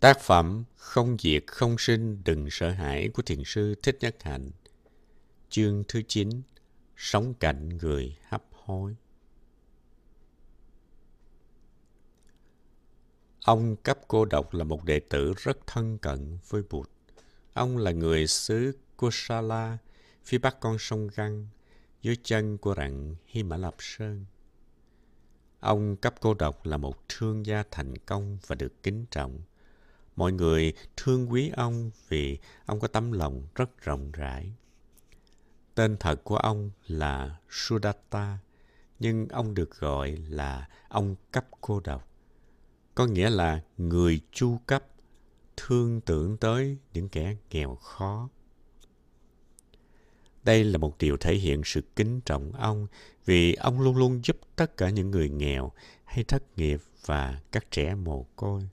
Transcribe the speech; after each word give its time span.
Tác 0.00 0.20
phẩm 0.20 0.64
Không 0.76 1.16
diệt 1.18 1.44
không 1.46 1.78
sinh 1.78 2.22
đừng 2.24 2.48
sợ 2.50 2.70
hãi 2.70 3.08
của 3.14 3.22
thiền 3.22 3.42
sư 3.44 3.74
Thích 3.82 3.98
Nhất 4.00 4.16
Hạnh. 4.22 4.50
Chương 5.48 5.84
thứ 5.88 6.02
9 6.08 6.42
Sống 6.96 7.34
cạnh 7.34 7.68
người 7.68 8.16
hấp 8.28 8.44
hối. 8.52 8.96
Ông 13.44 13.76
cấp 13.76 13.98
cô 14.08 14.24
độc 14.24 14.54
là 14.54 14.64
một 14.64 14.84
đệ 14.84 15.00
tử 15.00 15.34
rất 15.36 15.58
thân 15.66 15.98
cận 15.98 16.38
với 16.48 16.62
Bụt. 16.70 16.90
Ông 17.52 17.76
là 17.76 17.90
người 17.90 18.26
xứ 18.26 18.72
Kosala, 18.96 19.78
phía 20.24 20.38
bắc 20.38 20.60
con 20.60 20.78
sông 20.78 21.08
Găng, 21.14 21.48
dưới 22.02 22.16
chân 22.22 22.58
của 22.58 22.74
rặng 22.76 23.14
Hy 23.26 23.42
Mã 23.42 23.56
Lạp 23.56 23.74
Sơn. 23.78 24.24
Ông 25.60 25.96
cấp 25.96 26.14
cô 26.20 26.34
độc 26.34 26.66
là 26.66 26.76
một 26.76 27.08
thương 27.08 27.46
gia 27.46 27.64
thành 27.70 27.98
công 27.98 28.38
và 28.46 28.54
được 28.54 28.82
kính 28.82 29.04
trọng. 29.10 29.40
Mọi 30.18 30.32
người 30.32 30.72
thương 30.96 31.32
quý 31.32 31.50
ông 31.56 31.90
vì 32.08 32.38
ông 32.66 32.80
có 32.80 32.88
tấm 32.88 33.12
lòng 33.12 33.42
rất 33.54 33.82
rộng 33.82 34.12
rãi. 34.12 34.52
Tên 35.74 35.96
thật 36.00 36.24
của 36.24 36.36
ông 36.36 36.70
là 36.86 37.38
Sudatta, 37.50 38.38
nhưng 38.98 39.28
ông 39.28 39.54
được 39.54 39.78
gọi 39.78 40.16
là 40.28 40.68
ông 40.88 41.16
cấp 41.32 41.46
cô 41.60 41.80
độc. 41.80 42.08
Có 42.94 43.06
nghĩa 43.06 43.30
là 43.30 43.62
người 43.76 44.20
chu 44.32 44.58
cấp, 44.66 44.84
thương 45.56 46.00
tưởng 46.00 46.36
tới 46.36 46.76
những 46.92 47.08
kẻ 47.08 47.36
nghèo 47.50 47.74
khó. 47.74 48.28
Đây 50.42 50.64
là 50.64 50.78
một 50.78 50.98
điều 50.98 51.16
thể 51.16 51.34
hiện 51.34 51.62
sự 51.64 51.80
kính 51.96 52.20
trọng 52.20 52.52
ông 52.52 52.86
vì 53.24 53.54
ông 53.54 53.80
luôn 53.80 53.96
luôn 53.96 54.20
giúp 54.24 54.36
tất 54.56 54.76
cả 54.76 54.90
những 54.90 55.10
người 55.10 55.28
nghèo 55.28 55.72
hay 56.04 56.24
thất 56.24 56.42
nghiệp 56.56 56.80
và 57.06 57.40
các 57.52 57.70
trẻ 57.70 57.94
mồ 57.94 58.26
côi. 58.36 58.68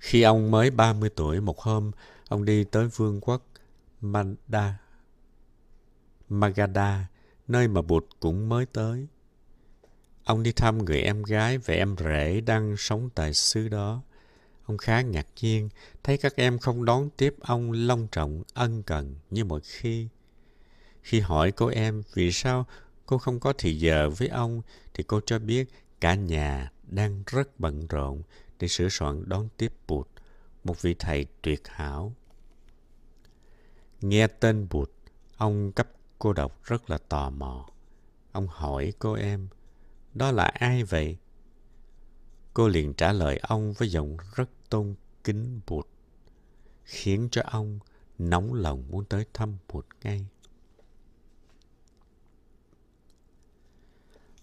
Khi 0.00 0.22
ông 0.22 0.50
mới 0.50 0.70
30 0.70 1.10
tuổi, 1.16 1.40
một 1.40 1.60
hôm, 1.60 1.90
ông 2.28 2.44
đi 2.44 2.64
tới 2.64 2.88
vương 2.88 3.20
quốc 3.20 3.42
Manda, 4.00 4.78
Magadha, 6.28 7.06
nơi 7.48 7.68
mà 7.68 7.82
Bụt 7.82 8.04
cũng 8.20 8.48
mới 8.48 8.66
tới. 8.66 9.06
Ông 10.24 10.42
đi 10.42 10.52
thăm 10.52 10.84
người 10.84 11.00
em 11.00 11.22
gái 11.22 11.58
và 11.58 11.74
em 11.74 11.96
rể 11.98 12.40
đang 12.40 12.76
sống 12.76 13.10
tại 13.14 13.34
xứ 13.34 13.68
đó. 13.68 14.02
Ông 14.66 14.78
khá 14.78 15.00
ngạc 15.00 15.26
nhiên 15.40 15.68
thấy 16.02 16.18
các 16.18 16.36
em 16.36 16.58
không 16.58 16.84
đón 16.84 17.10
tiếp 17.16 17.34
ông 17.40 17.72
long 17.72 18.08
trọng, 18.12 18.42
ân 18.54 18.82
cần 18.82 19.14
như 19.30 19.44
mọi 19.44 19.60
khi. 19.64 20.08
Khi 21.02 21.20
hỏi 21.20 21.52
cô 21.52 21.66
em 21.66 22.02
vì 22.14 22.32
sao 22.32 22.66
cô 23.06 23.18
không 23.18 23.40
có 23.40 23.52
thì 23.58 23.78
giờ 23.78 24.10
với 24.10 24.28
ông 24.28 24.62
thì 24.94 25.04
cô 25.06 25.20
cho 25.26 25.38
biết 25.38 25.68
cả 26.00 26.14
nhà 26.14 26.72
đang 26.82 27.22
rất 27.26 27.60
bận 27.60 27.86
rộn 27.86 28.22
để 28.60 28.68
sửa 28.68 28.88
soạn 28.88 29.28
đón 29.28 29.48
tiếp 29.56 29.72
Bụt, 29.86 30.08
một 30.64 30.82
vị 30.82 30.94
thầy 30.98 31.26
tuyệt 31.42 31.62
hảo. 31.64 32.14
Nghe 34.00 34.26
tên 34.26 34.66
Bụt, 34.70 34.90
ông 35.36 35.72
cấp 35.72 35.88
cô 36.18 36.32
độc 36.32 36.64
rất 36.64 36.90
là 36.90 36.98
tò 36.98 37.30
mò. 37.30 37.68
Ông 38.32 38.48
hỏi 38.48 38.92
cô 38.98 39.12
em, 39.12 39.48
đó 40.14 40.30
là 40.30 40.44
ai 40.44 40.84
vậy? 40.84 41.16
Cô 42.54 42.68
liền 42.68 42.94
trả 42.94 43.12
lời 43.12 43.38
ông 43.42 43.72
với 43.72 43.88
giọng 43.88 44.16
rất 44.34 44.50
tôn 44.68 44.94
kính 45.24 45.60
Bụt, 45.66 45.86
khiến 46.84 47.28
cho 47.30 47.42
ông 47.44 47.78
nóng 48.18 48.54
lòng 48.54 48.84
muốn 48.90 49.04
tới 49.04 49.26
thăm 49.34 49.56
Bụt 49.68 49.86
ngay. 50.02 50.26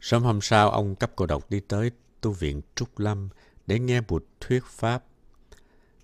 Sớm 0.02 0.24
hôm 0.24 0.42
sau, 0.42 0.72
ông 0.72 0.96
cấp 0.96 1.12
cô 1.16 1.26
độc 1.26 1.50
đi 1.50 1.60
tới 1.60 1.92
tu 2.22 2.32
viện 2.32 2.62
Trúc 2.76 3.00
Lâm 3.00 3.30
để 3.68 3.80
nghe 3.80 4.02
Bụt 4.02 4.24
thuyết 4.40 4.64
pháp. 4.66 5.04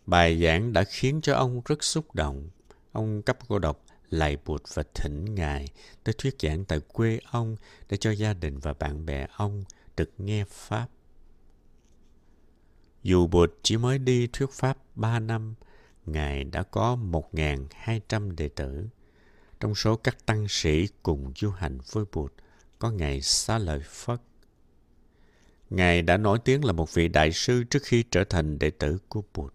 Bài 0.05 0.43
giảng 0.43 0.73
đã 0.73 0.83
khiến 0.83 1.21
cho 1.21 1.35
ông 1.35 1.61
rất 1.65 1.83
xúc 1.83 2.15
động. 2.15 2.49
Ông 2.91 3.21
cấp 3.21 3.37
cô 3.47 3.59
độc 3.59 3.85
lạy 4.09 4.37
Bụt 4.45 4.61
và 4.73 4.83
thỉnh 4.93 5.35
Ngài 5.35 5.67
tới 6.03 6.15
thuyết 6.17 6.35
giảng 6.39 6.65
tại 6.65 6.79
quê 6.79 7.19
ông 7.31 7.55
để 7.89 7.97
cho 7.97 8.11
gia 8.11 8.33
đình 8.33 8.59
và 8.59 8.73
bạn 8.73 9.05
bè 9.05 9.27
ông 9.35 9.63
được 9.97 10.11
nghe 10.17 10.45
Pháp. 10.49 10.87
Dù 13.03 13.27
Bụt 13.27 13.51
chỉ 13.63 13.77
mới 13.77 13.97
đi 13.97 14.27
thuyết 14.27 14.51
Pháp 14.51 14.77
ba 14.95 15.19
năm, 15.19 15.55
Ngài 16.05 16.43
đã 16.43 16.63
có 16.63 16.97
1.200 17.31 18.35
đệ 18.35 18.49
tử. 18.49 18.87
Trong 19.59 19.75
số 19.75 19.95
các 19.95 20.25
tăng 20.25 20.45
sĩ 20.49 20.87
cùng 21.03 21.33
du 21.35 21.49
hành 21.49 21.77
với 21.91 22.05
Bụt, 22.11 22.33
có 22.79 22.91
Ngài 22.91 23.21
Xá 23.21 23.57
Lợi 23.57 23.79
Phất, 23.85 24.21
Ngài 25.73 26.01
đã 26.01 26.17
nổi 26.17 26.39
tiếng 26.45 26.65
là 26.65 26.73
một 26.73 26.93
vị 26.93 27.07
đại 27.07 27.31
sư 27.31 27.63
trước 27.63 27.83
khi 27.83 28.03
trở 28.11 28.23
thành 28.23 28.59
đệ 28.59 28.69
tử 28.69 28.97
của 29.09 29.23
Bụt. 29.33 29.53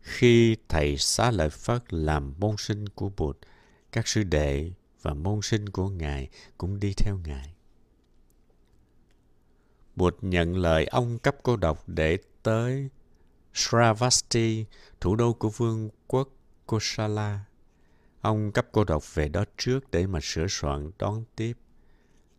Khi 0.00 0.56
thầy 0.68 0.96
Xá 0.98 1.30
Lợi 1.30 1.50
Phất 1.50 1.92
làm 1.92 2.34
môn 2.38 2.56
sinh 2.58 2.88
của 2.88 3.10
Bụt, 3.16 3.38
các 3.92 4.08
sư 4.08 4.22
đệ 4.22 4.70
và 5.02 5.14
môn 5.14 5.42
sinh 5.42 5.68
của 5.68 5.88
Ngài 5.88 6.28
cũng 6.58 6.80
đi 6.80 6.92
theo 6.96 7.18
Ngài. 7.24 7.54
Bụt 9.96 10.16
nhận 10.20 10.56
lời 10.56 10.86
ông 10.86 11.18
cấp 11.18 11.36
cô 11.42 11.56
độc 11.56 11.84
để 11.86 12.18
tới 12.42 12.88
Sravasti, 13.54 14.64
thủ 15.00 15.16
đô 15.16 15.32
của 15.32 15.48
vương 15.48 15.90
quốc 16.06 16.28
Kosala. 16.66 17.44
Ông 18.20 18.52
cấp 18.52 18.66
cô 18.72 18.84
độc 18.84 19.14
về 19.14 19.28
đó 19.28 19.44
trước 19.56 19.90
để 19.90 20.06
mà 20.06 20.18
sửa 20.22 20.46
soạn 20.48 20.90
đón 20.98 21.24
tiếp 21.36 21.52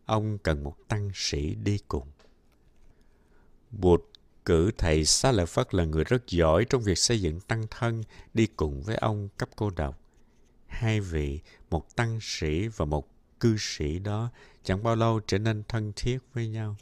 ông 0.07 0.37
cần 0.37 0.63
một 0.63 0.75
tăng 0.87 1.11
sĩ 1.13 1.55
đi 1.55 1.79
cùng. 1.87 2.07
Bụt 3.71 4.01
cử 4.45 4.71
thầy 4.77 5.05
Xá 5.05 5.31
Lợi 5.31 5.45
Phất 5.45 5.73
là 5.73 5.85
người 5.85 6.03
rất 6.03 6.27
giỏi 6.27 6.65
trong 6.65 6.83
việc 6.83 6.97
xây 6.97 7.21
dựng 7.21 7.39
tăng 7.39 7.63
thân 7.71 8.03
đi 8.33 8.47
cùng 8.47 8.81
với 8.81 8.95
ông 8.95 9.29
cấp 9.37 9.49
cô 9.55 9.69
độc. 9.69 9.99
Hai 10.67 10.99
vị, 11.01 11.39
một 11.69 11.95
tăng 11.95 12.19
sĩ 12.21 12.67
và 12.67 12.85
một 12.85 13.07
cư 13.39 13.55
sĩ 13.59 13.99
đó 13.99 14.29
chẳng 14.63 14.83
bao 14.83 14.95
lâu 14.95 15.19
trở 15.27 15.37
nên 15.37 15.63
thân 15.67 15.93
thiết 15.95 16.17
với 16.33 16.47
nhau. 16.47 16.75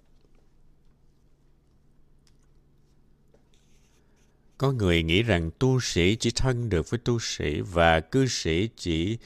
Có 4.58 4.72
người 4.72 5.04
nghĩ 5.04 5.24
rằng 5.24 5.52
tu 5.60 5.80
sĩ 5.80 6.16
chỉ 6.16 6.32
thân 6.36 6.70
được 6.70 6.90
với 6.90 7.00
tu 7.00 7.20
sĩ 7.20 7.62
và 7.62 8.00
cư 8.00 8.28
sĩ 8.28 8.70
chỉ 8.76 9.18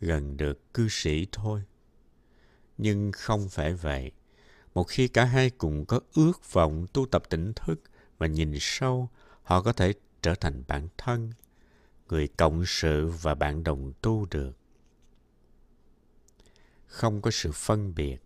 gần 0.00 0.36
được 0.36 0.74
cư 0.74 0.88
sĩ 0.88 1.26
thôi 1.32 1.62
nhưng 2.78 3.12
không 3.12 3.48
phải 3.48 3.74
vậy. 3.74 4.12
Một 4.74 4.84
khi 4.84 5.08
cả 5.08 5.24
hai 5.24 5.50
cùng 5.50 5.84
có 5.86 6.00
ước 6.14 6.52
vọng 6.52 6.86
tu 6.92 7.06
tập 7.06 7.22
tỉnh 7.30 7.52
thức 7.52 7.80
và 8.18 8.26
nhìn 8.26 8.54
sâu, 8.60 9.08
họ 9.42 9.62
có 9.62 9.72
thể 9.72 9.94
trở 10.22 10.34
thành 10.34 10.62
bản 10.68 10.88
thân, 10.98 11.32
người 12.08 12.28
cộng 12.28 12.64
sự 12.66 13.06
và 13.06 13.34
bạn 13.34 13.64
đồng 13.64 13.92
tu 14.02 14.26
được. 14.30 14.56
Không 16.86 17.22
có 17.22 17.30
sự 17.30 17.52
phân 17.52 17.94
biệt. 17.94 18.22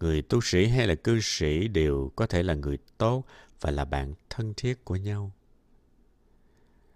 Người 0.00 0.22
tu 0.22 0.40
sĩ 0.40 0.66
hay 0.66 0.86
là 0.86 0.94
cư 0.94 1.20
sĩ 1.22 1.68
đều 1.68 2.12
có 2.16 2.26
thể 2.26 2.42
là 2.42 2.54
người 2.54 2.78
tốt 2.98 3.24
và 3.60 3.70
là 3.70 3.84
bạn 3.84 4.14
thân 4.30 4.54
thiết 4.56 4.84
của 4.84 4.96
nhau. 4.96 5.32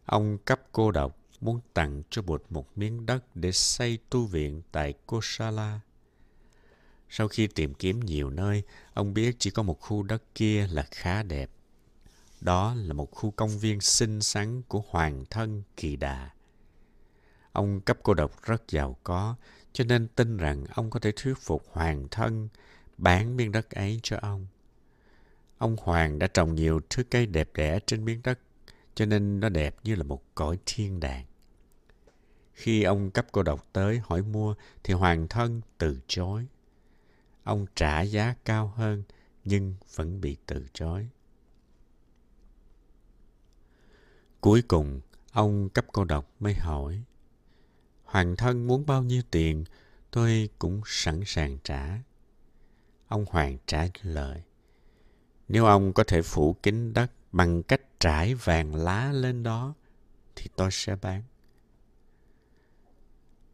Ông 0.04 0.38
cấp 0.38 0.60
cô 0.72 0.90
độc 0.90 1.16
muốn 1.40 1.60
tặng 1.74 2.02
cho 2.10 2.22
Bụt 2.22 2.42
một 2.50 2.78
miếng 2.78 3.06
đất 3.06 3.24
để 3.34 3.52
xây 3.52 3.98
tu 4.10 4.26
viện 4.26 4.62
tại 4.72 4.94
Kosala. 5.06 5.80
Sau 7.10 7.28
khi 7.28 7.46
tìm 7.46 7.74
kiếm 7.74 8.00
nhiều 8.00 8.30
nơi, 8.30 8.62
ông 8.94 9.14
biết 9.14 9.36
chỉ 9.38 9.50
có 9.50 9.62
một 9.62 9.80
khu 9.80 10.02
đất 10.02 10.22
kia 10.34 10.66
là 10.70 10.86
khá 10.90 11.22
đẹp. 11.22 11.50
Đó 12.40 12.74
là 12.74 12.92
một 12.92 13.10
khu 13.10 13.30
công 13.30 13.58
viên 13.58 13.80
xinh 13.80 14.20
xắn 14.22 14.62
của 14.62 14.84
hoàng 14.88 15.24
thân 15.30 15.62
Kỳ 15.76 15.96
Đà. 15.96 16.30
Ông 17.52 17.80
cấp 17.80 17.98
cô 18.02 18.14
độc 18.14 18.42
rất 18.42 18.68
giàu 18.68 18.96
có, 19.04 19.36
cho 19.72 19.84
nên 19.84 20.08
tin 20.08 20.36
rằng 20.36 20.64
ông 20.74 20.90
có 20.90 21.00
thể 21.00 21.12
thuyết 21.16 21.34
phục 21.38 21.64
hoàng 21.72 22.08
thân 22.10 22.48
bán 22.98 23.36
miếng 23.36 23.52
đất 23.52 23.70
ấy 23.70 24.00
cho 24.02 24.16
ông. 24.22 24.46
Ông 25.58 25.76
Hoàng 25.80 26.18
đã 26.18 26.26
trồng 26.26 26.54
nhiều 26.54 26.80
thứ 26.90 27.02
cây 27.10 27.26
đẹp 27.26 27.50
đẽ 27.54 27.78
trên 27.86 28.04
miếng 28.04 28.20
đất, 28.24 28.38
cho 28.94 29.06
nên 29.06 29.40
nó 29.40 29.48
đẹp 29.48 29.76
như 29.84 29.94
là 29.94 30.02
một 30.02 30.22
cõi 30.34 30.58
thiên 30.66 31.00
đàng. 31.00 31.24
Khi 32.52 32.82
ông 32.82 33.10
cấp 33.10 33.26
cô 33.32 33.42
độc 33.42 33.68
tới 33.72 34.00
hỏi 34.04 34.22
mua, 34.22 34.54
thì 34.84 34.94
hoàng 34.94 35.28
thân 35.28 35.60
từ 35.78 36.00
chối. 36.06 36.46
Ông 37.50 37.66
trả 37.74 38.02
giá 38.02 38.34
cao 38.44 38.72
hơn 38.76 39.02
nhưng 39.44 39.74
vẫn 39.94 40.20
bị 40.20 40.36
từ 40.46 40.66
chối. 40.72 41.08
Cuối 44.40 44.62
cùng, 44.68 45.00
ông 45.32 45.68
cấp 45.68 45.84
cô 45.92 46.04
độc 46.04 46.30
mới 46.40 46.54
hỏi. 46.54 47.02
Hoàng 48.04 48.36
thân 48.36 48.66
muốn 48.66 48.86
bao 48.86 49.02
nhiêu 49.02 49.22
tiền, 49.30 49.64
tôi 50.10 50.48
cũng 50.58 50.80
sẵn 50.86 51.22
sàng 51.26 51.58
trả. 51.64 51.98
Ông 53.08 53.24
Hoàng 53.28 53.58
trả 53.66 53.88
lời. 54.02 54.42
Nếu 55.48 55.64
ông 55.64 55.92
có 55.92 56.04
thể 56.04 56.22
phủ 56.22 56.52
kín 56.52 56.92
đất 56.92 57.12
bằng 57.32 57.62
cách 57.62 58.00
trải 58.00 58.34
vàng 58.34 58.74
lá 58.74 59.12
lên 59.12 59.42
đó, 59.42 59.74
thì 60.36 60.46
tôi 60.56 60.68
sẽ 60.72 60.96
bán. 60.96 61.22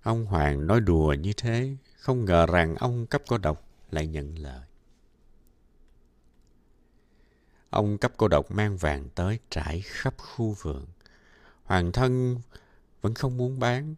Ông 0.02 0.26
Hoàng 0.26 0.66
nói 0.66 0.80
đùa 0.80 1.12
như 1.12 1.32
thế, 1.36 1.76
không 1.96 2.24
ngờ 2.24 2.46
rằng 2.46 2.74
ông 2.74 3.06
cấp 3.06 3.22
cô 3.28 3.38
độc 3.38 3.65
lại 3.90 4.06
nhận 4.06 4.38
lời. 4.38 4.66
ông 7.70 7.98
cấp 7.98 8.12
cô 8.16 8.28
độc 8.28 8.50
mang 8.50 8.76
vàng 8.76 9.08
tới 9.14 9.38
trải 9.50 9.80
khắp 9.80 10.14
khu 10.18 10.52
vườn. 10.62 10.86
Hoàng 11.64 11.92
thân 11.92 12.40
vẫn 13.00 13.14
không 13.14 13.36
muốn 13.36 13.58
bán, 13.58 13.94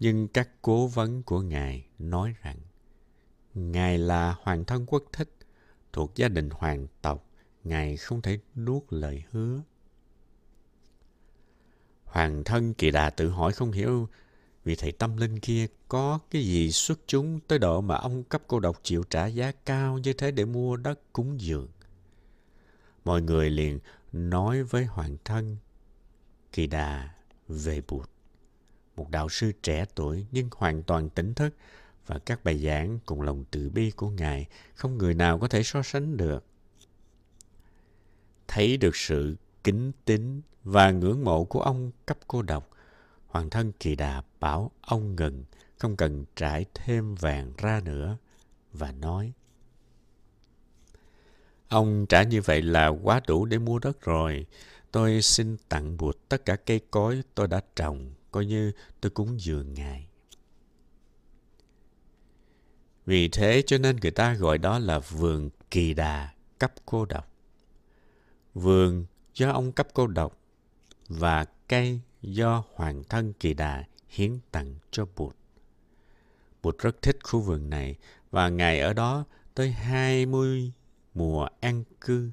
nhưng 0.00 0.28
các 0.28 0.48
cố 0.62 0.86
vấn 0.86 1.22
của 1.22 1.40
ngài 1.40 1.86
nói 1.98 2.34
rằng 2.42 2.56
ngài 3.54 3.98
là 3.98 4.36
hoàng 4.42 4.64
thân 4.64 4.86
quốc 4.86 5.04
thích 5.12 5.28
thuộc 5.92 6.14
gia 6.14 6.28
đình 6.28 6.50
hoàng 6.50 6.86
tộc, 7.02 7.26
ngài 7.64 7.96
không 7.96 8.22
thể 8.22 8.38
nuốt 8.56 8.82
lời 8.90 9.22
hứa. 9.30 9.60
Hoàng 12.04 12.44
thân 12.44 12.74
kỳ 12.74 12.90
đà 12.90 13.10
tự 13.10 13.28
hỏi 13.28 13.52
không 13.52 13.72
hiểu 13.72 14.08
vị 14.64 14.76
thầy 14.76 14.92
tâm 14.92 15.16
linh 15.16 15.38
kia 15.38 15.66
có 15.88 16.18
cái 16.30 16.44
gì 16.44 16.72
xuất 16.72 17.00
chúng 17.06 17.40
tới 17.40 17.58
độ 17.58 17.80
mà 17.80 17.94
ông 17.94 18.24
cấp 18.24 18.42
cô 18.46 18.60
độc 18.60 18.80
chịu 18.82 19.04
trả 19.10 19.26
giá 19.26 19.52
cao 19.64 19.98
như 19.98 20.12
thế 20.12 20.30
để 20.30 20.44
mua 20.44 20.76
đất 20.76 21.12
cúng 21.12 21.40
dường. 21.40 21.68
Mọi 23.04 23.22
người 23.22 23.50
liền 23.50 23.78
nói 24.12 24.62
với 24.62 24.84
hoàng 24.84 25.16
thân 25.24 25.56
kỳ 26.52 26.66
đà 26.66 27.08
về 27.48 27.82
Bụt. 27.88 28.10
Một 28.96 29.10
đạo 29.10 29.28
sư 29.28 29.52
trẻ 29.62 29.84
tuổi 29.94 30.26
nhưng 30.32 30.48
hoàn 30.56 30.82
toàn 30.82 31.10
tỉnh 31.10 31.34
thức 31.34 31.54
và 32.06 32.18
các 32.18 32.44
bài 32.44 32.58
giảng 32.58 32.98
cùng 33.06 33.22
lòng 33.22 33.44
từ 33.50 33.70
bi 33.70 33.90
của 33.90 34.10
Ngài 34.10 34.46
không 34.74 34.98
người 34.98 35.14
nào 35.14 35.38
có 35.38 35.48
thể 35.48 35.62
so 35.62 35.82
sánh 35.82 36.16
được. 36.16 36.44
Thấy 38.48 38.76
được 38.76 38.96
sự 38.96 39.36
kính 39.64 39.92
tín 40.04 40.40
và 40.64 40.90
ngưỡng 40.90 41.24
mộ 41.24 41.44
của 41.44 41.60
ông 41.60 41.90
cấp 42.06 42.18
cô 42.26 42.42
độc, 42.42 42.70
Hoàng 43.30 43.50
thân 43.50 43.72
Kỳ 43.80 43.96
Đà 43.96 44.22
bảo 44.40 44.70
ông 44.80 45.16
ngừng, 45.16 45.44
không 45.78 45.96
cần 45.96 46.24
trải 46.36 46.64
thêm 46.74 47.14
vàng 47.14 47.52
ra 47.58 47.80
nữa, 47.84 48.16
và 48.72 48.92
nói 48.92 49.32
Ông 51.68 52.06
trả 52.08 52.22
như 52.22 52.40
vậy 52.40 52.62
là 52.62 52.88
quá 52.88 53.20
đủ 53.26 53.44
để 53.44 53.58
mua 53.58 53.78
đất 53.78 54.02
rồi. 54.02 54.46
Tôi 54.92 55.22
xin 55.22 55.56
tặng 55.68 55.96
bụt 55.96 56.16
tất 56.28 56.44
cả 56.44 56.56
cây 56.56 56.80
cối 56.90 57.22
tôi 57.34 57.48
đã 57.48 57.60
trồng, 57.76 58.14
coi 58.30 58.46
như 58.46 58.72
tôi 59.00 59.10
cúng 59.10 59.40
dường 59.40 59.74
Ngài. 59.74 60.06
Vì 63.06 63.28
thế 63.28 63.62
cho 63.66 63.78
nên 63.78 63.96
người 63.96 64.10
ta 64.10 64.34
gọi 64.34 64.58
đó 64.58 64.78
là 64.78 64.98
vườn 64.98 65.50
kỳ 65.70 65.94
đà 65.94 66.34
cấp 66.58 66.72
cô 66.86 67.04
độc. 67.04 67.28
Vườn 68.54 69.06
do 69.34 69.52
ông 69.52 69.72
cấp 69.72 69.88
cô 69.94 70.06
độc 70.06 70.38
và 71.08 71.44
cây 71.68 72.00
do 72.22 72.64
hoàng 72.74 73.04
thân 73.04 73.32
kỳ 73.32 73.54
đà 73.54 73.84
hiến 74.08 74.38
tặng 74.50 74.74
cho 74.90 75.06
Bụt. 75.16 75.36
Bụt 76.62 76.78
rất 76.78 77.02
thích 77.02 77.16
khu 77.24 77.40
vườn 77.40 77.70
này 77.70 77.96
và 78.30 78.48
Ngài 78.48 78.80
ở 78.80 78.92
đó 78.92 79.24
tới 79.54 79.70
20 79.70 80.72
mùa 81.14 81.48
an 81.60 81.84
cư. 82.00 82.30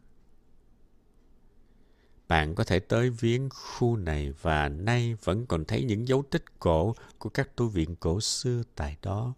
Bạn 2.28 2.56
có 2.56 2.64
thể 2.64 2.80
tới 2.80 3.10
viếng 3.10 3.50
khu 3.50 3.96
này 3.96 4.34
và 4.42 4.70
nay 4.70 5.16
vẫn 5.24 5.46
còn 5.46 5.66
thấy 5.66 5.84
những 5.84 6.08
dấu 6.08 6.24
tích 6.30 6.60
cổ 6.60 6.96
của 7.18 7.30
các 7.30 7.56
tu 7.56 7.68
viện 7.68 7.96
cổ 7.96 8.22
xưa 8.22 8.64
tại 8.76 8.98
đó. 9.02 9.34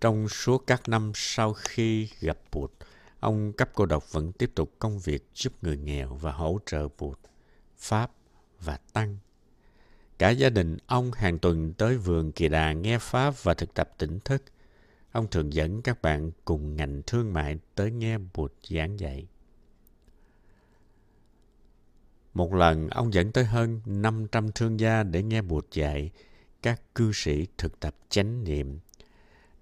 Trong 0.00 0.28
suốt 0.28 0.64
các 0.66 0.88
năm 0.88 1.12
sau 1.14 1.52
khi 1.52 2.08
gặp 2.20 2.38
Bụt, 2.52 2.72
ông 3.20 3.52
cấp 3.52 3.70
cô 3.74 3.86
độc 3.86 4.12
vẫn 4.12 4.32
tiếp 4.32 4.52
tục 4.54 4.72
công 4.78 4.98
việc 4.98 5.24
giúp 5.34 5.52
người 5.62 5.76
nghèo 5.76 6.14
và 6.14 6.32
hỗ 6.32 6.58
trợ 6.66 6.88
Bụt, 6.98 7.18
Pháp 7.82 8.10
và 8.60 8.78
Tăng. 8.92 9.16
Cả 10.18 10.30
gia 10.30 10.50
đình 10.50 10.76
ông 10.86 11.12
hàng 11.12 11.38
tuần 11.38 11.72
tới 11.72 11.96
vườn 11.96 12.32
kỳ 12.32 12.48
đà 12.48 12.72
nghe 12.72 12.98
Pháp 12.98 13.34
và 13.42 13.54
thực 13.54 13.74
tập 13.74 13.90
tỉnh 13.98 14.20
thức. 14.20 14.42
Ông 15.12 15.26
thường 15.30 15.52
dẫn 15.52 15.82
các 15.82 16.02
bạn 16.02 16.30
cùng 16.44 16.76
ngành 16.76 17.02
thương 17.06 17.32
mại 17.32 17.58
tới 17.74 17.90
nghe 17.90 18.18
Bụt 18.18 18.52
giảng 18.70 19.00
dạy. 19.00 19.26
Một 22.34 22.54
lần, 22.54 22.88
ông 22.88 23.14
dẫn 23.14 23.32
tới 23.32 23.44
hơn 23.44 23.80
500 23.86 24.52
thương 24.52 24.80
gia 24.80 25.02
để 25.02 25.22
nghe 25.22 25.42
Bụt 25.42 25.66
dạy 25.72 26.10
các 26.62 26.94
cư 26.94 27.12
sĩ 27.14 27.46
thực 27.58 27.80
tập 27.80 27.94
chánh 28.08 28.44
niệm 28.44 28.78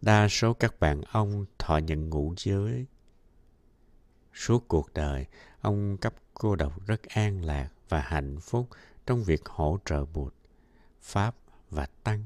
Đa 0.00 0.28
số 0.28 0.52
các 0.52 0.80
bạn 0.80 1.02
ông 1.12 1.46
thọ 1.58 1.76
nhận 1.76 2.10
ngũ 2.10 2.34
giới. 2.36 2.86
Suốt 4.34 4.68
cuộc 4.68 4.94
đời, 4.94 5.26
ông 5.60 5.96
cấp 5.96 6.14
cô 6.34 6.56
độc 6.56 6.86
rất 6.86 7.02
an 7.02 7.44
lạc 7.44 7.70
và 7.90 8.00
hạnh 8.00 8.40
phúc 8.40 8.68
trong 9.06 9.24
việc 9.24 9.48
hỗ 9.48 9.78
trợ 9.84 10.04
Bụt, 10.04 10.34
Pháp 11.00 11.36
và 11.70 11.86
Tăng. 11.86 12.24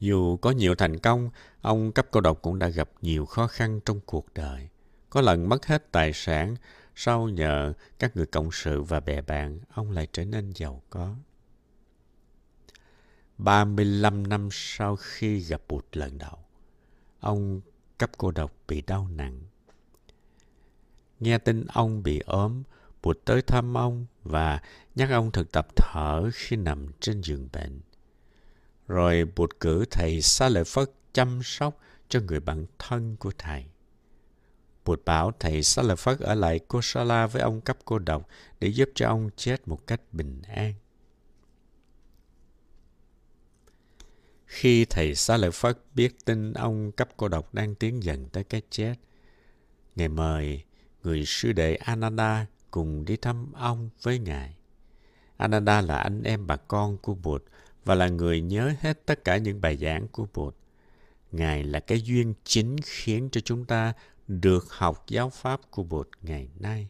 Dù 0.00 0.36
có 0.36 0.50
nhiều 0.50 0.74
thành 0.74 0.98
công, 0.98 1.30
ông 1.60 1.92
cấp 1.92 2.06
cô 2.10 2.20
độc 2.20 2.42
cũng 2.42 2.58
đã 2.58 2.68
gặp 2.68 2.90
nhiều 3.00 3.26
khó 3.26 3.46
khăn 3.46 3.80
trong 3.84 4.00
cuộc 4.06 4.34
đời. 4.34 4.68
Có 5.10 5.20
lần 5.20 5.48
mất 5.48 5.66
hết 5.66 5.92
tài 5.92 6.12
sản, 6.12 6.56
sau 6.94 7.28
nhờ 7.28 7.72
các 7.98 8.16
người 8.16 8.26
cộng 8.26 8.52
sự 8.52 8.82
và 8.82 9.00
bè 9.00 9.20
bạn, 9.20 9.58
ông 9.74 9.90
lại 9.90 10.08
trở 10.12 10.24
nên 10.24 10.52
giàu 10.54 10.82
có. 10.90 11.14
35 13.38 14.28
năm 14.28 14.48
sau 14.52 14.96
khi 14.96 15.38
gặp 15.40 15.62
Bụt 15.68 15.86
lần 15.92 16.18
đầu, 16.18 16.38
ông 17.20 17.60
cấp 17.98 18.10
cô 18.18 18.30
độc 18.30 18.52
bị 18.68 18.82
đau 18.82 19.08
nặng. 19.08 19.40
Nghe 21.20 21.38
tin 21.38 21.66
ông 21.66 22.02
bị 22.02 22.20
ốm, 22.26 22.62
Bụt 23.02 23.18
tới 23.24 23.42
thăm 23.42 23.76
ông 23.76 24.06
và 24.22 24.60
nhắc 24.94 25.10
ông 25.10 25.32
thực 25.32 25.52
tập 25.52 25.68
thở 25.76 26.30
khi 26.34 26.56
nằm 26.56 26.86
trên 27.00 27.20
giường 27.20 27.48
bệnh. 27.52 27.80
Rồi 28.88 29.24
Bụt 29.36 29.50
cử 29.60 29.84
thầy 29.90 30.22
Sa 30.22 30.48
Lợi 30.48 30.64
Phất 30.64 30.90
chăm 31.12 31.40
sóc 31.42 31.80
cho 32.08 32.20
người 32.20 32.40
bạn 32.40 32.66
thân 32.78 33.16
của 33.16 33.32
thầy. 33.38 33.64
Bụt 34.84 35.04
bảo 35.04 35.32
thầy 35.40 35.62
Sa 35.62 35.82
Lợi 35.82 35.96
Phất 35.96 36.20
ở 36.20 36.34
lại 36.34 36.58
Kosala 36.58 37.26
với 37.26 37.42
ông 37.42 37.60
cấp 37.60 37.78
cô 37.84 37.98
độc 37.98 38.28
để 38.60 38.68
giúp 38.68 38.88
cho 38.94 39.08
ông 39.08 39.30
chết 39.36 39.68
một 39.68 39.86
cách 39.86 40.00
bình 40.12 40.42
an. 40.42 40.74
Khi 44.50 44.84
thầy 44.84 45.14
Sa-lợi-phất 45.14 45.78
biết 45.94 46.24
tin 46.24 46.52
ông 46.52 46.92
cấp 46.92 47.08
cô 47.16 47.28
độc 47.28 47.54
đang 47.54 47.74
tiến 47.74 48.02
dần 48.02 48.28
tới 48.28 48.44
cái 48.44 48.62
chết, 48.70 48.94
Ngài 49.96 50.08
mời 50.08 50.64
người 51.02 51.24
sư 51.26 51.52
đệ 51.52 51.74
Ananda 51.74 52.46
cùng 52.70 53.04
đi 53.04 53.16
thăm 53.16 53.52
ông 53.52 53.90
với 54.02 54.18
Ngài. 54.18 54.56
Ananda 55.36 55.80
là 55.80 55.98
anh 55.98 56.22
em 56.22 56.46
bà 56.46 56.56
con 56.56 56.98
của 56.98 57.14
Bụt 57.14 57.44
và 57.84 57.94
là 57.94 58.08
người 58.08 58.40
nhớ 58.40 58.72
hết 58.80 59.06
tất 59.06 59.24
cả 59.24 59.36
những 59.36 59.60
bài 59.60 59.76
giảng 59.76 60.08
của 60.08 60.26
Bụt. 60.34 60.54
Ngài 61.32 61.64
là 61.64 61.80
cái 61.80 62.02
duyên 62.02 62.34
chính 62.44 62.76
khiến 62.84 63.28
cho 63.32 63.40
chúng 63.40 63.64
ta 63.64 63.92
được 64.28 64.72
học 64.72 65.04
giáo 65.08 65.30
pháp 65.30 65.60
của 65.70 65.82
Bụt 65.82 66.08
ngày 66.22 66.48
nay. 66.58 66.88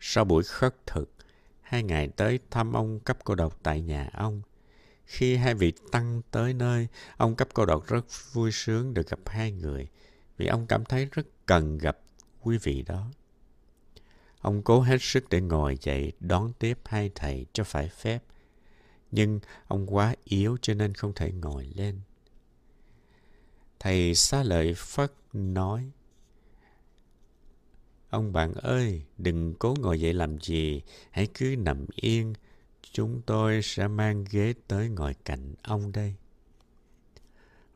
Sau 0.00 0.24
buổi 0.24 0.42
khất 0.42 0.86
thực, 0.86 1.14
hai 1.60 1.82
ngày 1.82 2.08
tới 2.08 2.38
thăm 2.50 2.72
ông 2.72 3.00
cấp 3.00 3.18
cô 3.24 3.34
độc 3.34 3.58
tại 3.62 3.80
nhà 3.80 4.10
ông– 4.12 4.42
khi 5.06 5.36
hai 5.36 5.54
vị 5.54 5.72
tăng 5.90 6.22
tới 6.30 6.54
nơi, 6.54 6.88
ông 7.16 7.36
cấp 7.36 7.48
cô 7.54 7.66
độc 7.66 7.86
rất 7.86 8.04
vui 8.32 8.50
sướng 8.52 8.94
được 8.94 9.10
gặp 9.10 9.18
hai 9.26 9.52
người, 9.52 9.88
vì 10.36 10.46
ông 10.46 10.66
cảm 10.66 10.84
thấy 10.84 11.08
rất 11.12 11.26
cần 11.46 11.78
gặp 11.78 11.98
quý 12.40 12.58
vị 12.62 12.82
đó. 12.82 13.10
Ông 14.40 14.62
cố 14.62 14.80
hết 14.80 15.02
sức 15.02 15.28
để 15.28 15.40
ngồi 15.40 15.78
dậy 15.80 16.12
đón 16.20 16.52
tiếp 16.58 16.78
hai 16.84 17.10
thầy 17.14 17.46
cho 17.52 17.64
phải 17.64 17.88
phép. 17.88 18.22
Nhưng 19.10 19.40
ông 19.66 19.94
quá 19.94 20.14
yếu 20.24 20.56
cho 20.62 20.74
nên 20.74 20.94
không 20.94 21.12
thể 21.14 21.32
ngồi 21.32 21.64
lên. 21.74 22.00
Thầy 23.78 24.14
xá 24.14 24.42
lợi 24.42 24.74
Phất 24.76 25.12
nói, 25.32 25.90
Ông 28.10 28.32
bạn 28.32 28.52
ơi, 28.54 29.02
đừng 29.18 29.54
cố 29.54 29.74
ngồi 29.80 30.00
dậy 30.00 30.14
làm 30.14 30.40
gì, 30.40 30.82
hãy 31.10 31.28
cứ 31.34 31.56
nằm 31.58 31.86
yên, 31.94 32.34
chúng 32.92 33.22
tôi 33.26 33.60
sẽ 33.62 33.88
mang 33.88 34.24
ghế 34.30 34.54
tới 34.68 34.88
ngồi 34.88 35.14
cạnh 35.24 35.54
ông 35.62 35.92
đây. 35.92 36.14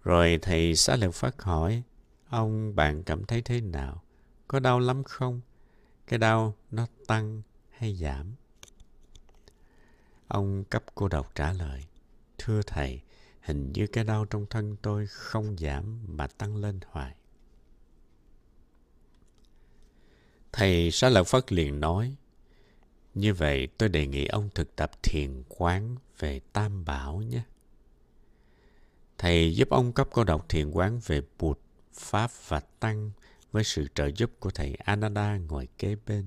Rồi 0.02 0.38
thầy 0.42 0.76
xá 0.76 0.96
lợi 0.96 1.10
phất 1.10 1.34
hỏi, 1.38 1.82
ông 2.30 2.76
bạn 2.76 3.02
cảm 3.02 3.24
thấy 3.24 3.42
thế 3.42 3.60
nào? 3.60 4.02
Có 4.48 4.60
đau 4.60 4.80
lắm 4.80 5.04
không? 5.04 5.40
Cái 6.06 6.18
đau 6.18 6.54
nó 6.70 6.86
tăng 7.06 7.42
hay 7.70 7.96
giảm? 7.96 8.34
Ông 10.28 10.64
cấp 10.64 10.84
cô 10.94 11.08
độc 11.08 11.34
trả 11.34 11.52
lời, 11.52 11.84
thưa 12.38 12.62
thầy, 12.62 13.00
hình 13.40 13.72
như 13.72 13.86
cái 13.86 14.04
đau 14.04 14.24
trong 14.24 14.46
thân 14.46 14.76
tôi 14.82 15.06
không 15.06 15.56
giảm 15.58 15.98
mà 16.06 16.26
tăng 16.26 16.56
lên 16.56 16.80
hoài. 16.86 17.16
Thầy 20.52 20.90
xá 20.90 21.08
lợi 21.08 21.24
Phất 21.24 21.52
liền 21.52 21.80
nói, 21.80 22.16
như 23.14 23.34
vậy 23.34 23.68
tôi 23.78 23.88
đề 23.88 24.06
nghị 24.06 24.26
ông 24.26 24.48
thực 24.54 24.76
tập 24.76 24.90
thiền 25.02 25.42
quán 25.48 25.96
về 26.18 26.40
Tam 26.52 26.84
Bảo 26.84 27.22
nhé. 27.22 27.42
Thầy 29.18 29.54
giúp 29.54 29.68
ông 29.70 29.92
cấp 29.92 30.08
cô 30.12 30.24
độc 30.24 30.48
thiền 30.48 30.70
quán 30.70 31.00
về 31.06 31.22
Bụt, 31.38 31.58
Pháp 31.92 32.30
và 32.48 32.60
Tăng 32.60 33.10
với 33.52 33.64
sự 33.64 33.86
trợ 33.94 34.10
giúp 34.16 34.30
của 34.40 34.50
thầy 34.50 34.74
Ananda 34.74 35.36
ngồi 35.36 35.68
kế 35.78 35.96
bên. 36.06 36.24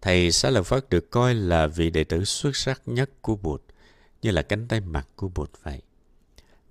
Thầy 0.00 0.32
Xá 0.32 0.50
Lợi 0.50 0.62
Phất 0.62 0.90
được 0.90 1.10
coi 1.10 1.34
là 1.34 1.66
vị 1.66 1.90
đệ 1.90 2.04
tử 2.04 2.24
xuất 2.24 2.56
sắc 2.56 2.82
nhất 2.86 3.10
của 3.22 3.36
Bụt, 3.36 3.62
như 4.22 4.30
là 4.30 4.42
cánh 4.42 4.68
tay 4.68 4.80
mặt 4.80 5.08
của 5.16 5.28
Bụt 5.28 5.50
vậy. 5.62 5.82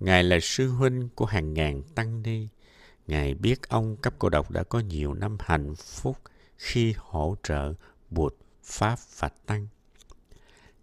Ngài 0.00 0.24
là 0.24 0.38
sư 0.42 0.68
huynh 0.68 1.08
của 1.14 1.26
hàng 1.26 1.54
ngàn 1.54 1.82
tăng 1.94 2.22
ni, 2.22 2.48
Ngài 3.06 3.34
biết 3.34 3.68
ông 3.68 3.96
cấp 3.96 4.14
cô 4.18 4.28
độc 4.28 4.50
đã 4.50 4.62
có 4.62 4.80
nhiều 4.80 5.14
năm 5.14 5.36
hạnh 5.40 5.74
phúc 5.74 6.18
khi 6.56 6.94
hỗ 6.98 7.36
trợ 7.42 7.74
Bụt, 8.10 8.34
Pháp 8.64 8.98
và 9.18 9.28
Tăng. 9.46 9.66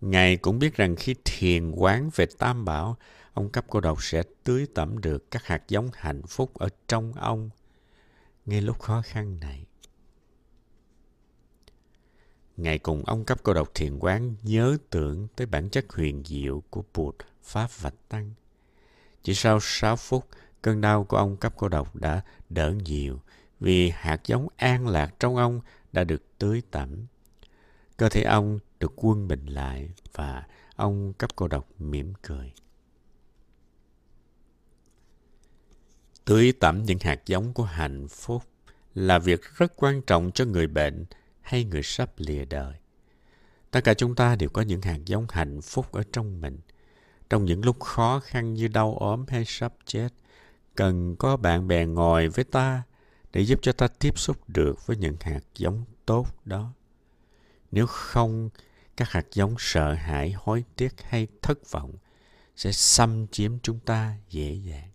Ngài 0.02 0.38
cũng 0.38 0.60
biết 0.60 0.76
rằng 0.76 0.96
khi 0.96 1.16
thiền 1.26 1.72
quán 1.72 2.10
về 2.16 2.26
Tam 2.38 2.66
Bảo, 2.66 2.98
ông 3.34 3.50
cấp 3.50 3.66
cô 3.70 3.82
độc 3.82 4.04
sẽ 4.04 4.24
tưới 4.44 4.68
tẩm 4.76 5.02
được 5.02 5.32
các 5.32 5.46
hạt 5.46 5.64
giống 5.68 5.90
hạnh 5.94 6.22
phúc 6.28 6.54
ở 6.54 6.70
trong 6.88 7.14
ông 7.14 7.50
ngay 8.46 8.62
lúc 8.62 8.80
khó 8.80 9.02
khăn 9.02 9.40
này. 9.40 9.66
Ngày 12.58 12.80
cùng 12.80 13.04
ông 13.06 13.26
cấp 13.26 13.38
cô 13.44 13.54
độc 13.54 13.72
thiền 13.74 14.00
quán 14.00 14.36
nhớ 14.44 14.78
tưởng 14.90 15.28
tới 15.36 15.48
bản 15.48 15.70
chất 15.70 15.94
huyền 15.94 16.24
diệu 16.26 16.64
của 16.70 16.84
Bụt, 16.94 17.16
Pháp 17.44 17.70
và 17.80 17.92
Tăng. 18.10 18.34
Chỉ 19.24 19.34
sau 19.34 19.60
6 19.62 19.96
phút, 19.96 20.28
cơn 20.62 20.82
đau 20.82 21.04
của 21.04 21.18
ông 21.18 21.38
cấp 21.38 21.54
cô 21.58 21.70
độc 21.70 21.96
đã 21.96 22.22
đỡ 22.50 22.74
nhiều 22.86 23.20
vì 23.60 23.90
hạt 23.90 24.22
giống 24.26 24.48
an 24.56 24.88
lạc 24.88 25.14
trong 25.20 25.36
ông 25.36 25.62
đã 25.92 26.04
được 26.04 26.24
tưới 26.38 26.62
tẩm. 26.72 27.06
Cơ 27.98 28.10
thể 28.10 28.24
ông 28.24 28.60
được 28.80 28.94
quân 28.96 29.28
bình 29.28 29.46
lại 29.46 29.90
và 30.14 30.48
ông 30.76 31.14
cấp 31.14 31.30
cô 31.36 31.48
độc 31.48 31.68
mỉm 31.80 32.14
cười. 32.22 32.54
Tưới 36.26 36.54
tẩm 36.60 36.84
những 36.84 37.00
hạt 37.00 37.22
giống 37.26 37.54
của 37.54 37.64
hạnh 37.64 38.08
phúc 38.08 38.44
là 38.96 39.20
việc 39.20 39.42
rất 39.58 39.74
quan 39.76 40.02
trọng 40.02 40.32
cho 40.32 40.46
người 40.46 40.68
bệnh 40.68 41.06
hay 41.42 41.64
người 41.64 41.84
sắp 41.84 42.12
lìa 42.18 42.46
đời. 42.46 42.74
Tất 43.72 43.84
cả 43.84 43.94
chúng 43.94 44.16
ta 44.16 44.36
đều 44.36 44.50
có 44.50 44.62
những 44.62 44.82
hạt 44.82 44.98
giống 45.06 45.26
hạnh 45.30 45.62
phúc 45.62 45.92
ở 45.92 46.04
trong 46.12 46.42
mình. 46.42 46.60
Trong 47.30 47.46
những 47.46 47.66
lúc 47.66 47.80
khó 47.80 48.20
khăn 48.20 48.54
như 48.54 48.68
đau 48.68 48.96
ốm 49.00 49.26
hay 49.28 49.44
sắp 49.48 49.74
chết, 49.86 50.10
cần 50.76 51.16
có 51.16 51.38
bạn 51.38 51.68
bè 51.68 51.86
ngồi 51.86 52.28
với 52.28 52.44
ta 52.44 52.84
để 53.34 53.42
giúp 53.42 53.60
cho 53.62 53.72
ta 53.72 53.88
tiếp 53.88 54.20
xúc 54.20 54.50
được 54.50 54.88
với 54.88 54.98
những 54.98 55.16
hạt 55.20 55.42
giống 55.56 55.86
tốt 56.06 56.28
đó. 56.46 56.74
Nếu 57.72 57.88
không, 57.88 58.50
các 58.98 59.10
hạt 59.10 59.26
giống 59.34 59.56
sợ 59.58 59.94
hãi, 59.94 60.34
hối 60.36 60.64
tiếc 60.76 60.94
hay 61.02 61.28
thất 61.42 61.72
vọng 61.72 61.94
sẽ 62.56 62.72
xâm 62.72 63.28
chiếm 63.28 63.60
chúng 63.60 63.80
ta 63.80 64.16
dễ 64.30 64.54
dàng. 64.54 64.93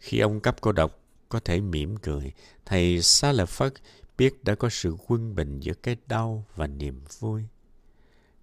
Khi 0.00 0.18
ông 0.18 0.40
cấp 0.40 0.56
cô 0.60 0.72
độc 0.72 0.98
có 1.28 1.40
thể 1.40 1.60
mỉm 1.60 1.96
cười, 1.96 2.32
thầy 2.64 3.02
Sa 3.02 3.32
Lợi 3.32 3.46
Phất 3.46 3.72
biết 4.18 4.44
đã 4.44 4.54
có 4.54 4.68
sự 4.68 4.96
quân 5.06 5.34
bình 5.34 5.60
giữa 5.60 5.74
cái 5.74 5.96
đau 6.06 6.44
và 6.56 6.66
niềm 6.66 7.00
vui. 7.18 7.44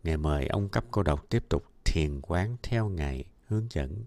Ngài 0.03 0.17
mời 0.17 0.47
ông 0.47 0.69
cấp 0.69 0.85
cô 0.91 1.03
độc 1.03 1.29
tiếp 1.29 1.43
tục 1.49 1.63
thiền 1.85 2.21
quán 2.21 2.57
theo 2.63 2.89
Ngài 2.89 3.23
hướng 3.47 3.67
dẫn. 3.69 4.03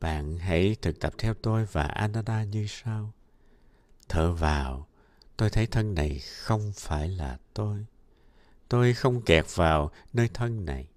Bạn 0.00 0.38
hãy 0.38 0.76
thực 0.82 1.00
tập 1.00 1.12
theo 1.18 1.34
tôi 1.34 1.66
và 1.72 1.82
Ananda 1.82 2.44
như 2.44 2.66
sau. 2.68 3.12
Thở 4.08 4.32
vào, 4.32 4.86
tôi 5.36 5.50
thấy 5.50 5.66
thân 5.66 5.94
này 5.94 6.18
không 6.18 6.72
phải 6.76 7.08
là 7.08 7.38
tôi. 7.54 7.86
Tôi 8.68 8.94
không 8.94 9.22
kẹt 9.22 9.44
vào 9.54 9.90
nơi 10.12 10.28
thân 10.34 10.64
này. 10.64 10.88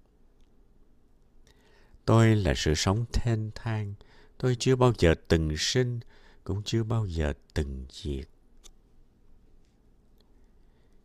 Tôi 2.04 2.36
là 2.36 2.52
sự 2.56 2.74
sống 2.74 3.04
thênh 3.12 3.50
thang. 3.54 3.94
Tôi 4.38 4.56
chưa 4.58 4.76
bao 4.76 4.92
giờ 4.98 5.14
từng 5.28 5.56
sinh, 5.56 6.00
cũng 6.44 6.62
chưa 6.64 6.82
bao 6.82 7.06
giờ 7.06 7.32
từng 7.54 7.86
diệt. 7.90 8.28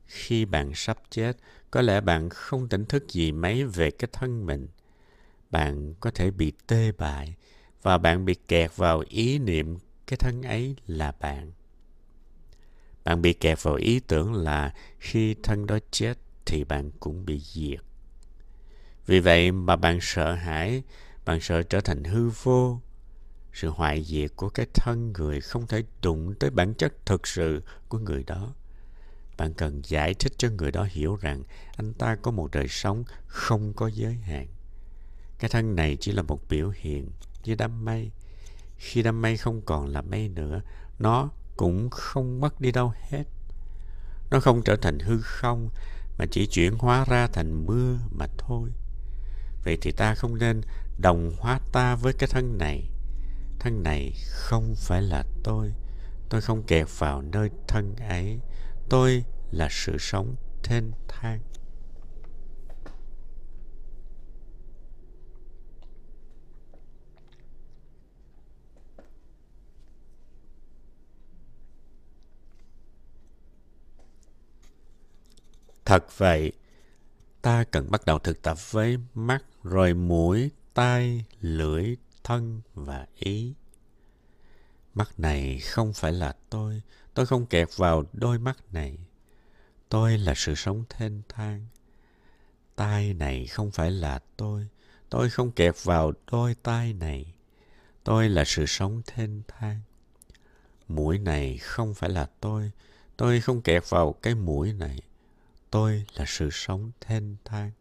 Khi 0.05 0.45
bạn 0.45 0.71
sắp 0.75 0.97
chết, 1.09 1.37
có 1.71 1.81
lẽ 1.81 2.01
bạn 2.01 2.29
không 2.29 2.69
tỉnh 2.69 2.85
thức 2.85 3.07
gì 3.09 3.31
mấy 3.31 3.65
về 3.65 3.91
cái 3.91 4.09
thân 4.13 4.45
mình. 4.45 4.67
Bạn 5.49 5.93
có 5.99 6.11
thể 6.11 6.31
bị 6.31 6.53
tê 6.67 6.91
bại 6.91 7.35
và 7.81 7.97
bạn 7.97 8.25
bị 8.25 8.35
kẹt 8.47 8.75
vào 8.75 9.03
ý 9.09 9.39
niệm 9.39 9.77
cái 10.07 10.17
thân 10.17 10.41
ấy 10.41 10.75
là 10.87 11.11
bạn. 11.11 11.51
Bạn 13.03 13.21
bị 13.21 13.33
kẹt 13.33 13.63
vào 13.63 13.75
ý 13.75 13.99
tưởng 13.99 14.33
là 14.33 14.73
khi 14.99 15.35
thân 15.43 15.67
đó 15.67 15.79
chết 15.91 16.17
thì 16.45 16.63
bạn 16.63 16.91
cũng 16.99 17.25
bị 17.25 17.39
diệt. 17.39 17.79
Vì 19.05 19.19
vậy 19.19 19.51
mà 19.51 19.75
bạn 19.75 19.99
sợ 20.01 20.33
hãi, 20.33 20.83
bạn 21.25 21.39
sợ 21.41 21.63
trở 21.63 21.81
thành 21.81 22.03
hư 22.03 22.29
vô. 22.43 22.79
Sự 23.53 23.69
hoại 23.69 24.03
diệt 24.03 24.31
của 24.35 24.49
cái 24.49 24.65
thân 24.73 25.13
người 25.13 25.41
không 25.41 25.67
thể 25.67 25.83
đụng 26.01 26.33
tới 26.39 26.49
bản 26.49 26.73
chất 26.73 27.05
thực 27.05 27.27
sự 27.27 27.63
của 27.89 27.97
người 27.97 28.23
đó. 28.23 28.53
Bạn 29.37 29.53
cần 29.53 29.81
giải 29.85 30.13
thích 30.13 30.33
cho 30.37 30.49
người 30.49 30.71
đó 30.71 30.87
hiểu 30.91 31.15
rằng 31.15 31.43
anh 31.77 31.93
ta 31.93 32.15
có 32.15 32.31
một 32.31 32.51
đời 32.51 32.67
sống 32.67 33.03
không 33.27 33.73
có 33.73 33.87
giới 33.87 34.13
hạn. 34.13 34.47
Cái 35.39 35.49
thân 35.49 35.75
này 35.75 35.97
chỉ 35.99 36.11
là 36.11 36.21
một 36.21 36.39
biểu 36.49 36.71
hiện 36.75 37.09
như 37.43 37.55
đám 37.55 37.85
mây. 37.85 38.11
Khi 38.77 39.01
đám 39.01 39.21
mây 39.21 39.37
không 39.37 39.61
còn 39.61 39.87
là 39.87 40.01
mây 40.01 40.29
nữa, 40.29 40.61
nó 40.99 41.29
cũng 41.57 41.89
không 41.89 42.41
mất 42.41 42.61
đi 42.61 42.71
đâu 42.71 42.93
hết. 43.09 43.23
Nó 44.31 44.39
không 44.39 44.61
trở 44.65 44.75
thành 44.75 44.99
hư 44.99 45.17
không, 45.21 45.69
mà 46.17 46.25
chỉ 46.31 46.47
chuyển 46.47 46.73
hóa 46.77 47.05
ra 47.05 47.27
thành 47.27 47.65
mưa 47.65 47.97
mà 48.11 48.25
thôi. 48.37 48.69
Vậy 49.63 49.77
thì 49.81 49.91
ta 49.91 50.15
không 50.15 50.37
nên 50.37 50.61
đồng 51.01 51.31
hóa 51.37 51.59
ta 51.71 51.95
với 51.95 52.13
cái 52.13 52.29
thân 52.31 52.57
này. 52.57 52.89
Thân 53.63 53.83
này 53.83 54.13
không 54.31 54.75
phải 54.77 55.01
là 55.01 55.23
tôi. 55.43 55.73
Tôi 56.29 56.41
không 56.41 56.63
kẹt 56.63 56.87
vào 56.97 57.21
nơi 57.21 57.49
thân 57.67 57.95
ấy. 57.95 58.39
Tôi 58.89 59.23
là 59.51 59.67
sự 59.71 59.97
sống 59.99 60.35
thênh 60.63 60.83
thang. 61.07 61.39
Thật 75.85 76.05
vậy, 76.17 76.51
ta 77.41 77.63
cần 77.63 77.91
bắt 77.91 78.05
đầu 78.05 78.19
thực 78.19 78.41
tập 78.41 78.57
với 78.71 78.97
mắt, 79.13 79.43
rồi 79.63 79.93
mũi, 79.93 80.51
tai, 80.73 81.25
lưỡi, 81.41 81.95
thân 82.23 82.61
và 82.73 83.07
ý. 83.15 83.53
Mắt 84.93 85.19
này 85.19 85.59
không 85.59 85.93
phải 85.93 86.11
là 86.11 86.35
tôi, 86.49 86.81
tôi 87.13 87.25
không 87.25 87.45
kẹt 87.45 87.69
vào 87.75 88.03
đôi 88.13 88.39
mắt 88.39 88.57
này. 88.73 88.97
Tôi 89.89 90.17
là 90.17 90.33
sự 90.35 90.55
sống 90.55 90.83
thênh 90.89 91.13
thang. 91.29 91.65
Tai 92.75 93.13
này 93.13 93.47
không 93.47 93.71
phải 93.71 93.91
là 93.91 94.19
tôi, 94.37 94.67
tôi 95.09 95.29
không 95.29 95.51
kẹt 95.51 95.75
vào 95.83 96.13
đôi 96.31 96.55
tai 96.63 96.93
này. 96.93 97.33
Tôi 98.03 98.29
là 98.29 98.43
sự 98.45 98.65
sống 98.65 99.01
thênh 99.05 99.43
thang. 99.47 99.79
Mũi 100.87 101.19
này 101.19 101.57
không 101.57 101.93
phải 101.93 102.09
là 102.09 102.29
tôi, 102.39 102.71
tôi 103.17 103.41
không 103.41 103.61
kẹt 103.61 103.89
vào 103.89 104.13
cái 104.13 104.35
mũi 104.35 104.73
này 104.73 104.99
tôi 105.71 106.05
là 106.13 106.25
sự 106.27 106.49
sống 106.51 106.91
thênh 107.01 107.23
thang 107.45 107.71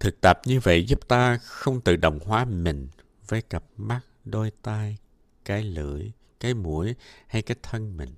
thực 0.00 0.20
tập 0.20 0.40
như 0.44 0.60
vậy 0.60 0.84
giúp 0.84 1.08
ta 1.08 1.36
không 1.36 1.80
tự 1.80 1.96
động 1.96 2.18
hóa 2.24 2.44
mình 2.44 2.88
với 3.28 3.42
cặp 3.42 3.64
mắt, 3.76 4.00
đôi 4.24 4.52
tai, 4.62 4.96
cái 5.44 5.62
lưỡi, 5.62 6.12
cái 6.40 6.54
mũi 6.54 6.94
hay 7.26 7.42
cái 7.42 7.56
thân 7.62 7.96
mình. 7.96 8.14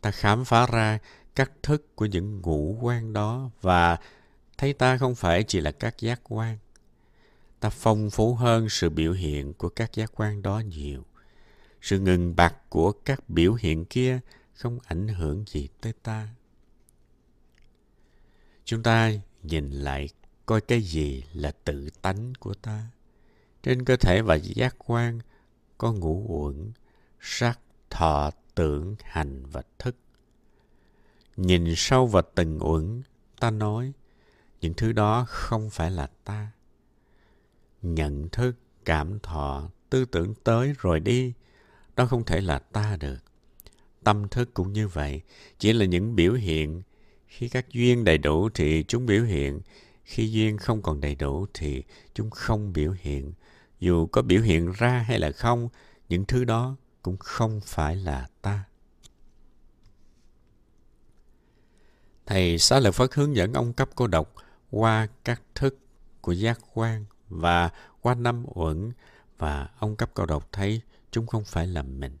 Ta 0.00 0.10
khám 0.10 0.44
phá 0.44 0.66
ra 0.66 0.98
các 1.34 1.52
thức 1.62 1.96
của 1.96 2.06
những 2.06 2.40
ngũ 2.40 2.78
quan 2.82 3.12
đó 3.12 3.50
và 3.60 3.98
thấy 4.58 4.72
ta 4.72 4.96
không 4.96 5.14
phải 5.14 5.42
chỉ 5.42 5.60
là 5.60 5.70
các 5.70 5.98
giác 5.98 6.20
quan. 6.24 6.58
Ta 7.60 7.70
phong 7.70 8.10
phú 8.10 8.34
hơn 8.34 8.68
sự 8.68 8.90
biểu 8.90 9.12
hiện 9.12 9.54
của 9.54 9.68
các 9.68 9.92
giác 9.92 10.12
quan 10.14 10.42
đó 10.42 10.58
nhiều. 10.58 11.04
Sự 11.80 11.98
ngừng 11.98 12.36
bặt 12.36 12.54
của 12.68 12.92
các 12.92 13.28
biểu 13.28 13.54
hiện 13.54 13.84
kia 13.84 14.20
không 14.54 14.78
ảnh 14.84 15.08
hưởng 15.08 15.44
gì 15.46 15.68
tới 15.80 15.92
ta. 16.02 16.28
Chúng 18.64 18.82
ta 18.82 19.12
nhìn 19.42 19.70
lại 19.70 20.08
coi 20.46 20.60
cái 20.60 20.82
gì 20.82 21.24
là 21.32 21.52
tự 21.64 21.88
tánh 22.02 22.32
của 22.40 22.54
ta 22.54 22.86
trên 23.62 23.84
cơ 23.84 23.96
thể 23.96 24.22
và 24.22 24.34
giác 24.34 24.74
quan 24.78 25.20
có 25.78 25.92
ngũ 25.92 26.24
uẩn 26.28 26.72
sắc 27.20 27.60
thọ 27.90 28.30
tưởng 28.54 28.96
hành 29.02 29.46
và 29.46 29.62
thức 29.78 29.96
nhìn 31.36 31.74
sâu 31.76 32.06
vào 32.06 32.22
từng 32.34 32.58
uẩn 32.60 33.02
ta 33.40 33.50
nói 33.50 33.92
những 34.60 34.74
thứ 34.74 34.92
đó 34.92 35.24
không 35.28 35.70
phải 35.70 35.90
là 35.90 36.06
ta 36.24 36.50
nhận 37.82 38.28
thức 38.28 38.56
cảm 38.84 39.18
thọ 39.18 39.70
tư 39.90 40.04
tưởng 40.04 40.34
tới 40.44 40.74
rồi 40.78 41.00
đi 41.00 41.34
đó 41.96 42.06
không 42.06 42.24
thể 42.24 42.40
là 42.40 42.58
ta 42.58 42.96
được. 43.00 43.18
Tâm 44.04 44.28
thức 44.28 44.54
cũng 44.54 44.72
như 44.72 44.88
vậy, 44.88 45.20
chỉ 45.58 45.72
là 45.72 45.84
những 45.84 46.16
biểu 46.16 46.32
hiện. 46.32 46.82
Khi 47.26 47.48
các 47.48 47.72
duyên 47.72 48.04
đầy 48.04 48.18
đủ 48.18 48.48
thì 48.54 48.84
chúng 48.88 49.06
biểu 49.06 49.24
hiện. 49.24 49.60
Khi 50.06 50.32
duyên 50.32 50.58
không 50.58 50.82
còn 50.82 51.00
đầy 51.00 51.14
đủ 51.14 51.46
thì 51.54 51.82
chúng 52.14 52.30
không 52.30 52.72
biểu 52.72 52.94
hiện. 53.00 53.32
Dù 53.80 54.06
có 54.06 54.22
biểu 54.22 54.42
hiện 54.42 54.72
ra 54.72 55.04
hay 55.08 55.18
là 55.18 55.30
không, 55.30 55.68
những 56.08 56.24
thứ 56.24 56.44
đó 56.44 56.76
cũng 57.02 57.16
không 57.16 57.60
phải 57.64 57.96
là 57.96 58.28
ta. 58.42 58.64
Thầy 62.26 62.58
Xá 62.58 62.80
Lợi 62.80 62.92
Phất 62.92 63.14
hướng 63.14 63.36
dẫn 63.36 63.52
ông 63.52 63.72
cấp 63.72 63.90
cô 63.94 64.06
độc 64.06 64.34
qua 64.70 65.08
các 65.24 65.42
thức 65.54 65.78
của 66.20 66.32
giác 66.32 66.60
quan 66.74 67.04
và 67.28 67.70
qua 68.00 68.14
năm 68.14 68.44
uẩn 68.54 68.92
và 69.38 69.68
ông 69.78 69.96
cấp 69.96 70.10
cô 70.14 70.26
độc 70.26 70.48
thấy 70.52 70.80
chúng 71.10 71.26
không 71.26 71.44
phải 71.44 71.66
là 71.66 71.82
mình. 71.82 72.16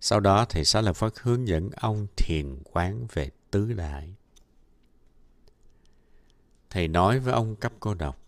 Sau 0.00 0.20
đó 0.20 0.44
thầy 0.48 0.64
Xá 0.64 0.80
Lợi 0.80 0.94
Phất 0.94 1.12
hướng 1.22 1.48
dẫn 1.48 1.70
ông 1.70 2.06
thiền 2.16 2.58
quán 2.64 3.06
về 3.12 3.30
tứ 3.50 3.72
đại. 3.72 4.14
Thầy 6.70 6.88
nói 6.88 7.18
với 7.18 7.32
ông 7.34 7.56
cấp 7.56 7.72
cô 7.80 7.94
độc. 7.94 8.18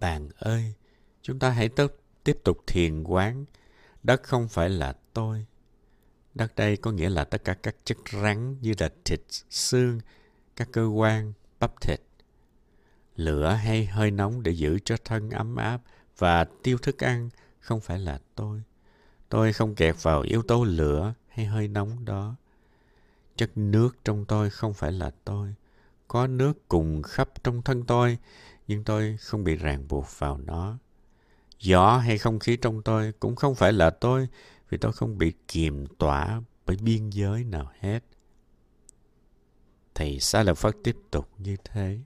Bạn 0.00 0.28
ơi, 0.38 0.74
chúng 1.22 1.38
ta 1.38 1.50
hãy 1.50 1.68
tốt 1.68 1.92
tiếp 2.24 2.38
tục 2.44 2.58
thiền 2.66 3.02
quán. 3.02 3.44
Đất 4.02 4.22
không 4.22 4.48
phải 4.48 4.70
là 4.70 4.92
tôi. 5.12 5.46
Đất 6.34 6.52
đây 6.56 6.76
có 6.76 6.92
nghĩa 6.92 7.08
là 7.08 7.24
tất 7.24 7.44
cả 7.44 7.54
các 7.54 7.76
chất 7.84 7.98
rắn 8.12 8.60
như 8.60 8.74
là 8.78 8.88
thịt, 9.04 9.20
xương, 9.50 10.00
các 10.56 10.68
cơ 10.72 10.86
quan, 10.86 11.32
bắp 11.60 11.80
thịt. 11.80 12.00
Lửa 13.16 13.50
hay 13.50 13.86
hơi 13.86 14.10
nóng 14.10 14.42
để 14.42 14.52
giữ 14.52 14.78
cho 14.84 14.96
thân 15.04 15.30
ấm 15.30 15.56
áp 15.56 15.80
và 16.18 16.44
tiêu 16.62 16.78
thức 16.78 17.04
ăn 17.04 17.30
không 17.60 17.80
phải 17.80 17.98
là 17.98 18.20
tôi. 18.34 18.62
Tôi 19.28 19.52
không 19.52 19.74
kẹt 19.74 19.96
vào 20.02 20.20
yếu 20.20 20.42
tố 20.42 20.64
lửa 20.64 21.14
hay 21.28 21.46
hơi 21.46 21.68
nóng 21.68 22.04
đó. 22.04 22.34
Chất 23.36 23.50
nước 23.54 23.96
trong 24.04 24.24
tôi 24.24 24.50
không 24.50 24.74
phải 24.74 24.92
là 24.92 25.10
tôi. 25.24 25.54
Có 26.08 26.26
nước 26.26 26.68
cùng 26.68 27.02
khắp 27.02 27.44
trong 27.44 27.62
thân 27.62 27.84
tôi, 27.84 28.18
nhưng 28.66 28.84
tôi 28.84 29.16
không 29.20 29.44
bị 29.44 29.56
ràng 29.56 29.88
buộc 29.88 30.06
vào 30.18 30.38
nó. 30.38 30.78
Gió 31.60 31.96
hay 31.96 32.18
không 32.18 32.38
khí 32.38 32.56
trong 32.56 32.82
tôi 32.82 33.12
cũng 33.20 33.36
không 33.36 33.54
phải 33.54 33.72
là 33.72 33.90
tôi, 33.90 34.28
vì 34.68 34.78
tôi 34.78 34.92
không 34.92 35.18
bị 35.18 35.32
kiềm 35.48 35.86
tỏa 35.98 36.42
bởi 36.66 36.76
biên 36.76 37.10
giới 37.10 37.44
nào 37.44 37.72
hết. 37.80 38.00
Thầy 39.94 40.20
Sa 40.20 40.42
Lợi 40.42 40.54
Phất 40.54 40.76
tiếp 40.84 40.96
tục 41.10 41.28
như 41.38 41.56
thế. 41.64 41.98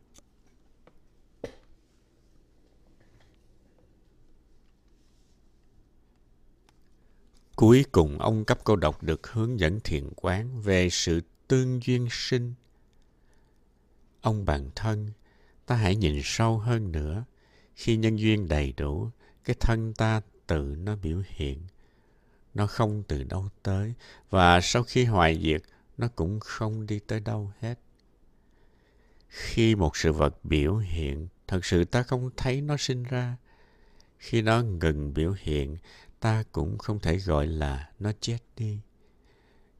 Cuối 7.57 7.85
cùng 7.93 8.19
ông 8.19 8.45
cấp 8.45 8.59
cô 8.65 8.77
độc 8.77 9.03
được 9.03 9.27
hướng 9.33 9.61
dẫn 9.61 9.81
thiền 9.81 10.09
quán 10.17 10.63
về 10.63 10.89
sự 10.91 11.21
tương 11.49 11.81
duyên 11.83 12.09
sinh. 12.11 12.55
Ông 14.21 14.45
bản 14.45 14.71
thân, 14.75 15.11
ta 15.67 15.77
hãy 15.77 15.97
nhìn 15.97 16.21
sâu 16.25 16.59
hơn 16.59 16.93
nữa. 16.93 17.25
Khi 17.75 17.97
nhân 17.97 18.17
duyên 18.17 18.49
đầy 18.49 18.73
đủ, 18.77 19.11
cái 19.45 19.57
thân 19.61 19.95
ta 19.95 20.21
tự 20.47 20.77
nó 20.79 20.97
biểu 20.97 21.23
hiện. 21.29 21.63
Nó 22.55 22.67
không 22.67 23.03
từ 23.09 23.25
đâu 23.25 23.49
tới, 23.63 23.95
và 24.31 24.61
sau 24.61 24.83
khi 24.83 25.05
hoại 25.05 25.41
diệt, 25.43 25.63
nó 25.99 26.09
cũng 26.09 26.41
không 26.41 26.87
đi 26.87 26.99
tới 26.99 27.21
đâu 27.21 27.53
hết. 27.61 27.79
Khi 29.29 29.75
một 29.75 29.97
sự 29.97 30.13
vật 30.13 30.45
biểu 30.45 30.77
hiện, 30.77 31.29
thật 31.47 31.65
sự 31.65 31.85
ta 31.85 32.03
không 32.03 32.31
thấy 32.37 32.61
nó 32.61 32.77
sinh 32.77 33.03
ra. 33.03 33.37
Khi 34.19 34.43
nó 34.43 34.63
ngừng 34.63 35.15
biểu 35.15 35.35
hiện, 35.39 35.77
ta 36.21 36.45
cũng 36.53 36.79
không 36.79 37.01
thể 37.01 37.17
gọi 37.17 37.47
là 37.47 37.91
nó 37.99 38.13
chết 38.21 38.39
đi. 38.57 38.81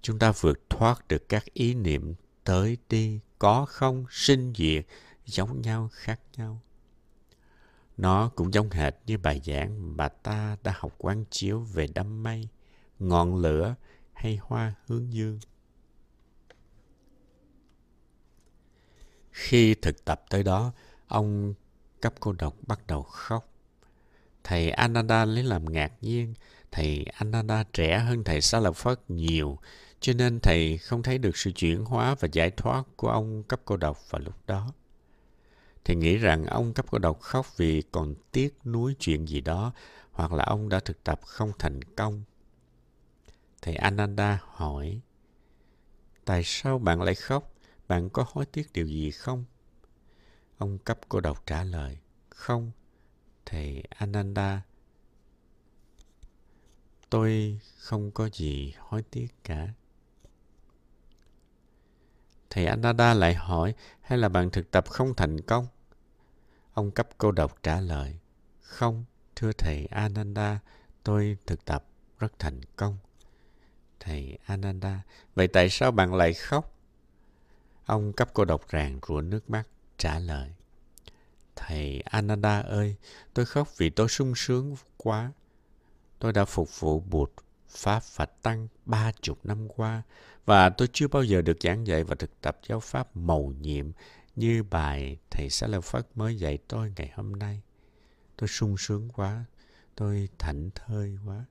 Chúng 0.03 0.19
ta 0.19 0.33
vượt 0.33 0.71
thoát 0.71 1.09
được 1.09 1.29
các 1.29 1.45
ý 1.53 1.75
niệm 1.75 2.15
tới 2.49 2.79
đi, 2.89 3.21
có 3.39 3.65
không, 3.65 4.05
sinh 4.11 4.53
diệt, 4.57 4.87
giống 5.27 5.61
nhau, 5.61 5.89
khác 5.93 6.21
nhau. 6.37 6.61
Nó 7.97 8.29
cũng 8.29 8.55
giống 8.55 8.71
hệt 8.71 8.95
như 9.07 9.19
bài 9.19 9.41
giảng 9.45 9.97
mà 9.97 10.09
ta 10.09 10.57
đã 10.63 10.75
học 10.77 10.95
quán 10.99 11.25
chiếu 11.31 11.61
về 11.61 11.87
đám 11.95 12.23
mây, 12.23 12.49
ngọn 12.99 13.37
lửa 13.37 13.75
hay 14.13 14.39
hoa 14.43 14.75
hướng 14.87 15.13
dương. 15.13 15.39
Khi 19.31 19.75
thực 19.75 20.05
tập 20.05 20.25
tới 20.31 20.43
đó, 20.43 20.73
ông 21.09 21.55
cấp 22.01 22.15
cô 22.21 22.33
độc 22.33 22.55
bắt 22.67 22.87
đầu 22.87 23.03
khóc. 23.03 23.53
Thầy 24.45 24.71
Ananda 24.71 25.25
lấy 25.25 25.43
làm 25.45 25.73
ngạc 25.73 25.93
nhiên. 26.01 26.35
Thầy 26.71 27.05
Ananda 27.15 27.65
trẻ 27.73 27.99
hơn 27.99 28.25
thầy 28.25 28.41
Sa 28.41 28.61
Lợi 28.61 28.73
Phất 28.73 29.11
nhiều, 29.11 29.59
cho 30.01 30.13
nên 30.13 30.41
thầy 30.41 30.79
không 30.79 31.03
thấy 31.03 31.19
được 31.19 31.37
sự 31.37 31.53
chuyển 31.53 31.85
hóa 31.85 32.15
và 32.21 32.29
giải 32.33 32.51
thoát 32.51 32.85
của 32.97 33.09
ông 33.09 33.43
cấp 33.43 33.61
cô 33.65 33.77
độc 33.77 34.11
vào 34.11 34.21
lúc 34.21 34.35
đó. 34.47 34.73
Thầy 35.85 35.97
nghĩ 35.97 36.17
rằng 36.17 36.47
ông 36.47 36.73
cấp 36.73 36.87
cô 36.91 36.99
độc 36.99 37.21
khóc 37.21 37.47
vì 37.57 37.83
còn 37.91 38.15
tiếc 38.33 38.55
nuối 38.65 38.95
chuyện 38.99 39.29
gì 39.29 39.41
đó, 39.41 39.73
hoặc 40.13 40.33
là 40.33 40.45
ông 40.45 40.69
đã 40.69 40.81
thực 40.81 41.05
tập 41.05 41.21
không 41.23 41.53
thành 41.59 41.85
công. 41.85 42.23
Thầy 43.63 43.77
Ananda 43.77 44.41
hỏi, 44.45 45.01
Tại 46.25 46.43
sao 46.45 46.79
bạn 46.79 47.03
lại 47.03 47.15
khóc? 47.15 47.55
Bạn 47.89 48.11
có 48.11 48.25
hối 48.29 48.47
tiếc 48.47 48.73
điều 48.73 48.87
gì 48.87 49.11
không? 49.11 49.45
Ông 50.59 50.79
cấp 50.79 50.99
cô 51.09 51.21
độc 51.21 51.47
trả 51.47 51.65
lời, 51.65 51.99
Không, 52.29 52.71
thầy 53.47 53.83
Ananda. 53.91 54.63
Tôi 57.11 57.59
không 57.79 58.11
có 58.11 58.29
gì 58.33 58.75
hối 58.79 59.03
tiếc 59.03 59.29
cả. 59.45 59.73
Thầy 62.51 62.67
Ananda 62.67 63.15
lại 63.15 63.35
hỏi, 63.35 63.75
hay 64.01 64.19
là 64.19 64.29
bạn 64.29 64.51
thực 64.51 64.71
tập 64.71 64.89
không 64.89 65.15
thành 65.15 65.41
công? 65.41 65.67
Ông 66.73 66.91
cấp 66.91 67.09
cô 67.19 67.33
độc 67.33 67.63
trả 67.63 67.81
lời, 67.81 68.19
không, 68.61 69.05
thưa 69.37 69.53
thầy 69.53 69.87
Ananda, 69.87 70.59
tôi 71.03 71.37
thực 71.47 71.65
tập 71.65 71.85
rất 72.19 72.39
thành 72.39 72.61
công. 72.77 72.99
Thầy 74.01 74.39
Ananda, 74.47 75.03
vậy 75.35 75.49
tại 75.49 75.69
sao 75.71 75.91
bạn 75.91 76.15
lại 76.15 76.35
khóc? 76.35 76.75
Ông 77.87 78.13
cấp 78.13 78.31
cô 78.35 78.45
độc 78.45 78.69
ràng 78.69 79.01
rủa 79.09 79.21
nước 79.21 79.51
mắt, 79.51 79.69
trả 79.99 80.19
lời. 80.19 80.53
Thầy 81.57 82.01
Ananda 82.01 82.61
ơi, 82.61 82.97
tôi 83.35 83.47
khóc 83.47 83.69
vì 83.77 83.91
tôi 83.91 84.09
sung 84.09 84.33
sướng 84.37 84.77
quá. 84.97 85.33
Tôi 86.19 86.33
đã 86.33 86.45
phục 86.45 86.81
vụ 86.81 87.01
Bụt, 87.01 87.33
Pháp 87.69 88.03
và 88.17 88.27
Tăng 88.27 88.69
ba 88.85 89.13
chục 89.21 89.39
năm 89.45 89.69
qua 89.69 90.03
và 90.49 90.69
tôi 90.69 90.89
chưa 90.93 91.09
bao 91.09 91.23
giờ 91.23 91.43
được 91.43 91.57
giảng 91.61 91.87
dạy 91.87 92.05
và 92.05 92.15
thực 92.15 92.41
tập 92.41 92.59
giáo 92.69 92.81
Pháp 92.81 93.17
mầu 93.17 93.53
nhiệm 93.61 93.91
như 94.37 94.63
bài 94.63 95.17
Thầy 95.31 95.51
Xá 95.51 95.67
Lợi 95.67 95.81
Phất 95.81 96.07
mới 96.15 96.39
dạy 96.39 96.59
tôi 96.69 96.93
ngày 96.97 97.13
hôm 97.15 97.33
nay. 97.33 97.63
Tôi 98.37 98.49
sung 98.49 98.77
sướng 98.79 99.09
quá, 99.09 99.45
tôi 99.95 100.29
thảnh 100.39 100.71
thơi 100.75 101.19
quá. 101.27 101.45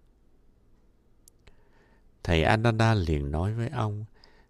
Thầy 2.23 2.43
Ananda 2.43 2.93
liền 2.93 3.31
nói 3.31 3.53
với 3.53 3.69
ông, 3.69 4.05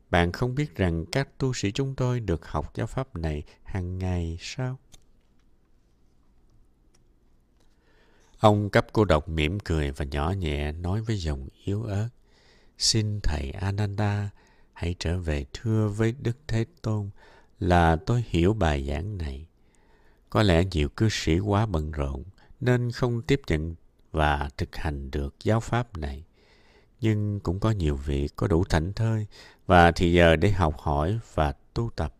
bạn 0.09 0.31
không 0.31 0.55
biết 0.55 0.75
rằng 0.75 1.05
các 1.11 1.37
tu 1.37 1.53
sĩ 1.53 1.71
chúng 1.71 1.95
tôi 1.95 2.19
được 2.19 2.47
học 2.47 2.71
giáo 2.75 2.87
pháp 2.87 3.15
này 3.15 3.43
hàng 3.63 3.97
ngày 3.97 4.37
sao? 4.41 4.79
Ông 8.39 8.69
cấp 8.69 8.87
cô 8.93 9.05
độc 9.05 9.29
mỉm 9.29 9.59
cười 9.59 9.91
và 9.91 10.05
nhỏ 10.05 10.31
nhẹ 10.31 10.71
nói 10.71 11.01
với 11.01 11.17
giọng 11.17 11.47
yếu 11.65 11.83
ớt. 11.83 12.09
Xin 12.77 13.19
Thầy 13.23 13.51
Ananda 13.51 14.29
hãy 14.73 14.95
trở 14.99 15.19
về 15.19 15.45
thưa 15.53 15.87
với 15.87 16.13
Đức 16.19 16.37
Thế 16.47 16.65
Tôn 16.81 17.09
là 17.59 17.95
tôi 18.05 18.23
hiểu 18.27 18.53
bài 18.53 18.87
giảng 18.87 19.17
này. 19.17 19.47
Có 20.29 20.43
lẽ 20.43 20.63
nhiều 20.71 20.89
cư 20.89 21.09
sĩ 21.11 21.39
quá 21.39 21.65
bận 21.65 21.91
rộn 21.91 22.23
nên 22.59 22.91
không 22.91 23.21
tiếp 23.21 23.41
nhận 23.47 23.75
và 24.11 24.49
thực 24.57 24.75
hành 24.75 25.11
được 25.11 25.35
giáo 25.43 25.59
pháp 25.59 25.97
này. 25.97 26.23
Nhưng 27.01 27.39
cũng 27.39 27.59
có 27.59 27.71
nhiều 27.71 27.95
vị 27.95 28.27
có 28.35 28.47
đủ 28.47 28.63
thảnh 28.63 28.93
thơi 28.93 29.27
và 29.65 29.91
thì 29.91 30.13
giờ 30.13 30.35
để 30.35 30.51
học 30.51 30.77
hỏi 30.77 31.19
và 31.33 31.53
tu 31.73 31.89
tập. 31.95 32.15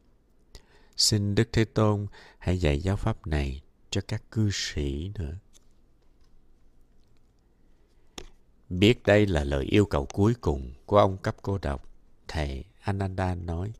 Xin 0.97 1.35
Đức 1.35 1.49
Thế 1.51 1.65
Tôn 1.65 2.07
hãy 2.37 2.57
dạy 2.57 2.79
giáo 2.79 2.95
pháp 2.95 3.27
này 3.27 3.61
cho 3.89 4.01
các 4.07 4.23
cư 4.31 4.49
sĩ 4.53 5.11
nữa. 5.19 5.33
Biết 8.69 9.03
đây 9.03 9.25
là 9.25 9.43
lời 9.43 9.65
yêu 9.65 9.85
cầu 9.85 10.05
cuối 10.05 10.33
cùng 10.41 10.73
của 10.85 10.97
ông 10.97 11.17
cấp 11.17 11.35
cô 11.41 11.57
độc, 11.57 11.89
thầy 12.27 12.63
Ananda 12.81 13.35
nói, 13.35 13.73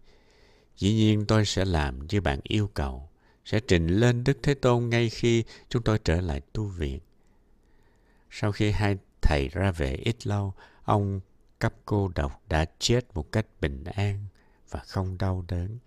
Dĩ 0.78 0.94
nhiên 0.94 1.26
tôi 1.26 1.46
sẽ 1.46 1.66
làm 1.66 2.08
như 2.08 2.22
bạn 2.22 2.40
yêu 2.44 2.70
cầu, 2.74 3.10
sẽ 3.46 3.60
trình 3.60 3.88
lên 3.88 4.24
Đức 4.24 4.38
Thế 4.44 4.54
Tôn 4.54 4.90
ngay 4.90 5.10
khi 5.10 5.44
chúng 5.70 5.84
tôi 5.84 6.00
trở 6.04 6.22
lại 6.22 6.42
tu 6.54 6.64
viện. 6.64 7.00
Sau 8.30 8.52
khi 8.52 8.72
hai 8.72 8.98
thầy 9.22 9.48
ra 9.48 9.72
về 9.72 9.96
ít 9.96 10.28
lâu, 10.28 10.54
ông 10.84 11.20
cấp 11.60 11.74
cô 11.86 12.12
độc 12.16 12.42
đã 12.50 12.66
chết 12.80 13.02
một 13.14 13.32
cách 13.32 13.46
bình 13.62 13.84
an 13.84 14.26
và 14.70 14.80
không 14.80 15.18
đau 15.18 15.46
đớn. 15.48 15.78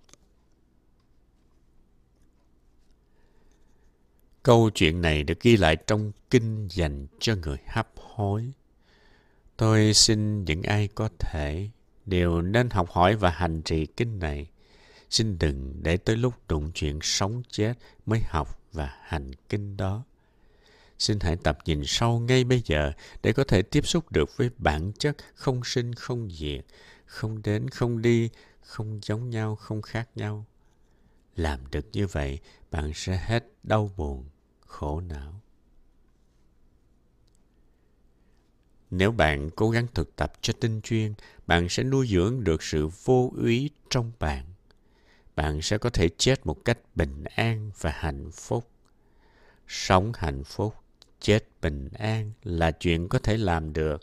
Câu 4.42 4.70
chuyện 4.74 5.02
này 5.02 5.24
được 5.24 5.40
ghi 5.40 5.56
lại 5.56 5.76
trong 5.76 6.12
kinh 6.30 6.68
dành 6.70 7.06
cho 7.18 7.34
người 7.34 7.58
hấp 7.66 7.88
hối. 7.96 8.52
Tôi 9.61 9.94
xin 9.94 10.44
những 10.44 10.62
ai 10.62 10.88
có 10.94 11.09
thể 11.18 11.68
đều 12.07 12.42
nên 12.42 12.70
học 12.70 12.90
hỏi 12.90 13.16
và 13.16 13.31
hành 13.31 13.62
trì 13.62 13.87
kinh 13.87 14.18
này. 14.18 14.51
Xin 15.11 15.38
đừng 15.38 15.83
để 15.83 15.96
tới 15.96 16.16
lúc 16.16 16.35
đụng 16.49 16.70
chuyện 16.75 16.99
sống 17.03 17.42
chết 17.49 17.75
mới 18.07 18.20
học 18.29 18.61
và 18.73 18.96
hành 19.03 19.31
kinh 19.49 19.77
đó. 19.77 20.05
Xin 20.99 21.20
hãy 21.20 21.37
tập 21.37 21.59
nhìn 21.64 21.83
sâu 21.87 22.20
ngay 22.20 22.44
bây 22.44 22.62
giờ 22.64 22.92
để 23.23 23.33
có 23.33 23.44
thể 23.44 23.62
tiếp 23.62 23.87
xúc 23.87 24.12
được 24.12 24.37
với 24.37 24.51
bản 24.59 24.92
chất 24.99 25.16
không 25.35 25.61
sinh 25.64 25.94
không 25.94 26.31
diệt, 26.31 26.64
không 27.07 27.42
đến 27.42 27.68
không 27.68 28.03
đi, 28.03 28.29
không 28.61 29.01
giống 29.03 29.31
nhau, 29.31 29.57
không 29.57 29.83
khác 29.83 30.09
nhau. 30.14 30.44
làm 31.37 31.61
được 31.70 31.87
như 31.92 32.07
vậy 32.07 32.38
bạn 32.70 32.92
sẽ 32.94 33.20
hết 33.27 33.44
đau 33.62 33.90
buồn 33.96 34.25
khổ 34.66 35.01
não 35.01 35.40
nếu 38.90 39.12
bạn 39.12 39.50
cố 39.50 39.70
gắng 39.70 39.87
thực 39.94 40.16
tập 40.16 40.33
cho 40.40 40.53
tinh 40.61 40.81
chuyên, 40.81 41.14
bạn 41.46 41.68
sẽ 41.68 41.83
nuôi 41.83 42.07
dưỡng 42.07 42.44
được 42.44 42.62
sự 42.62 42.88
vô 43.05 43.33
úy 43.37 43.70
trong 43.90 44.12
bạn. 44.18 44.44
Bạn 45.37 45.62
sẽ 45.62 45.79
có 45.79 45.90
thể 45.90 46.09
chết 46.18 46.46
một 46.46 46.64
cách 46.64 46.79
bình 46.94 47.24
an 47.24 47.70
và 47.81 47.90
hạnh 47.90 48.31
phúc. 48.33 48.68
Sống 49.68 50.12
hạnh 50.14 50.44
phúc, 50.44 50.74
chết 51.20 51.48
bình 51.62 51.88
an 51.92 52.33
là 52.42 52.70
chuyện 52.70 53.09
có 53.09 53.18
thể 53.18 53.37
làm 53.37 53.72
được. 53.72 54.03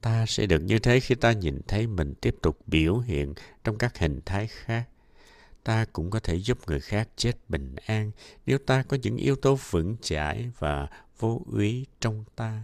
Ta 0.00 0.26
sẽ 0.26 0.46
được 0.46 0.60
như 0.60 0.78
thế 0.78 1.00
khi 1.00 1.14
ta 1.14 1.32
nhìn 1.32 1.60
thấy 1.68 1.86
mình 1.86 2.14
tiếp 2.20 2.36
tục 2.42 2.58
biểu 2.66 2.98
hiện 2.98 3.34
trong 3.64 3.78
các 3.78 3.98
hình 3.98 4.20
thái 4.24 4.46
khác. 4.46 4.88
Ta 5.64 5.84
cũng 5.92 6.10
có 6.10 6.20
thể 6.20 6.34
giúp 6.34 6.58
người 6.66 6.80
khác 6.80 7.08
chết 7.16 7.32
bình 7.48 7.76
an 7.86 8.10
nếu 8.46 8.58
ta 8.58 8.82
có 8.82 8.96
những 9.02 9.16
yếu 9.16 9.36
tố 9.36 9.58
vững 9.70 9.96
chãi 10.02 10.50
và 10.58 10.88
vô 11.18 11.42
úy 11.46 11.86
trong 12.00 12.24
ta 12.36 12.62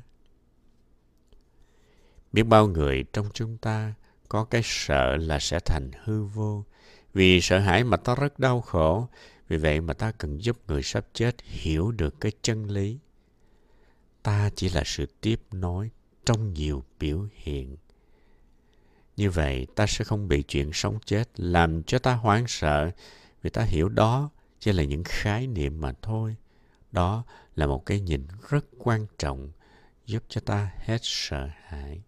biết 2.32 2.42
bao 2.42 2.66
người 2.66 3.04
trong 3.12 3.26
chúng 3.34 3.58
ta 3.58 3.94
có 4.28 4.44
cái 4.44 4.60
sợ 4.64 5.16
là 5.16 5.38
sẽ 5.38 5.60
thành 5.60 5.90
hư 6.04 6.24
vô. 6.24 6.64
Vì 7.14 7.40
sợ 7.40 7.58
hãi 7.58 7.84
mà 7.84 7.96
ta 7.96 8.14
rất 8.14 8.38
đau 8.38 8.60
khổ. 8.60 9.08
Vì 9.48 9.56
vậy 9.56 9.80
mà 9.80 9.94
ta 9.94 10.12
cần 10.12 10.42
giúp 10.42 10.58
người 10.66 10.82
sắp 10.82 11.06
chết 11.12 11.36
hiểu 11.42 11.92
được 11.92 12.20
cái 12.20 12.32
chân 12.42 12.70
lý. 12.70 12.98
Ta 14.22 14.50
chỉ 14.54 14.68
là 14.68 14.82
sự 14.86 15.06
tiếp 15.20 15.40
nối 15.52 15.90
trong 16.24 16.52
nhiều 16.54 16.84
biểu 16.98 17.26
hiện. 17.32 17.76
Như 19.16 19.30
vậy 19.30 19.66
ta 19.74 19.86
sẽ 19.86 20.04
không 20.04 20.28
bị 20.28 20.42
chuyện 20.42 20.70
sống 20.72 20.98
chết 21.04 21.40
làm 21.40 21.82
cho 21.82 21.98
ta 21.98 22.14
hoảng 22.14 22.44
sợ. 22.48 22.90
Vì 23.42 23.50
ta 23.50 23.62
hiểu 23.62 23.88
đó 23.88 24.30
chỉ 24.60 24.72
là 24.72 24.84
những 24.84 25.04
khái 25.04 25.46
niệm 25.46 25.80
mà 25.80 25.92
thôi. 26.02 26.36
Đó 26.92 27.24
là 27.54 27.66
một 27.66 27.86
cái 27.86 28.00
nhìn 28.00 28.26
rất 28.48 28.64
quan 28.78 29.06
trọng 29.18 29.50
giúp 30.06 30.22
cho 30.28 30.40
ta 30.40 30.70
hết 30.78 30.98
sợ 31.02 31.48
hãi. 31.64 32.02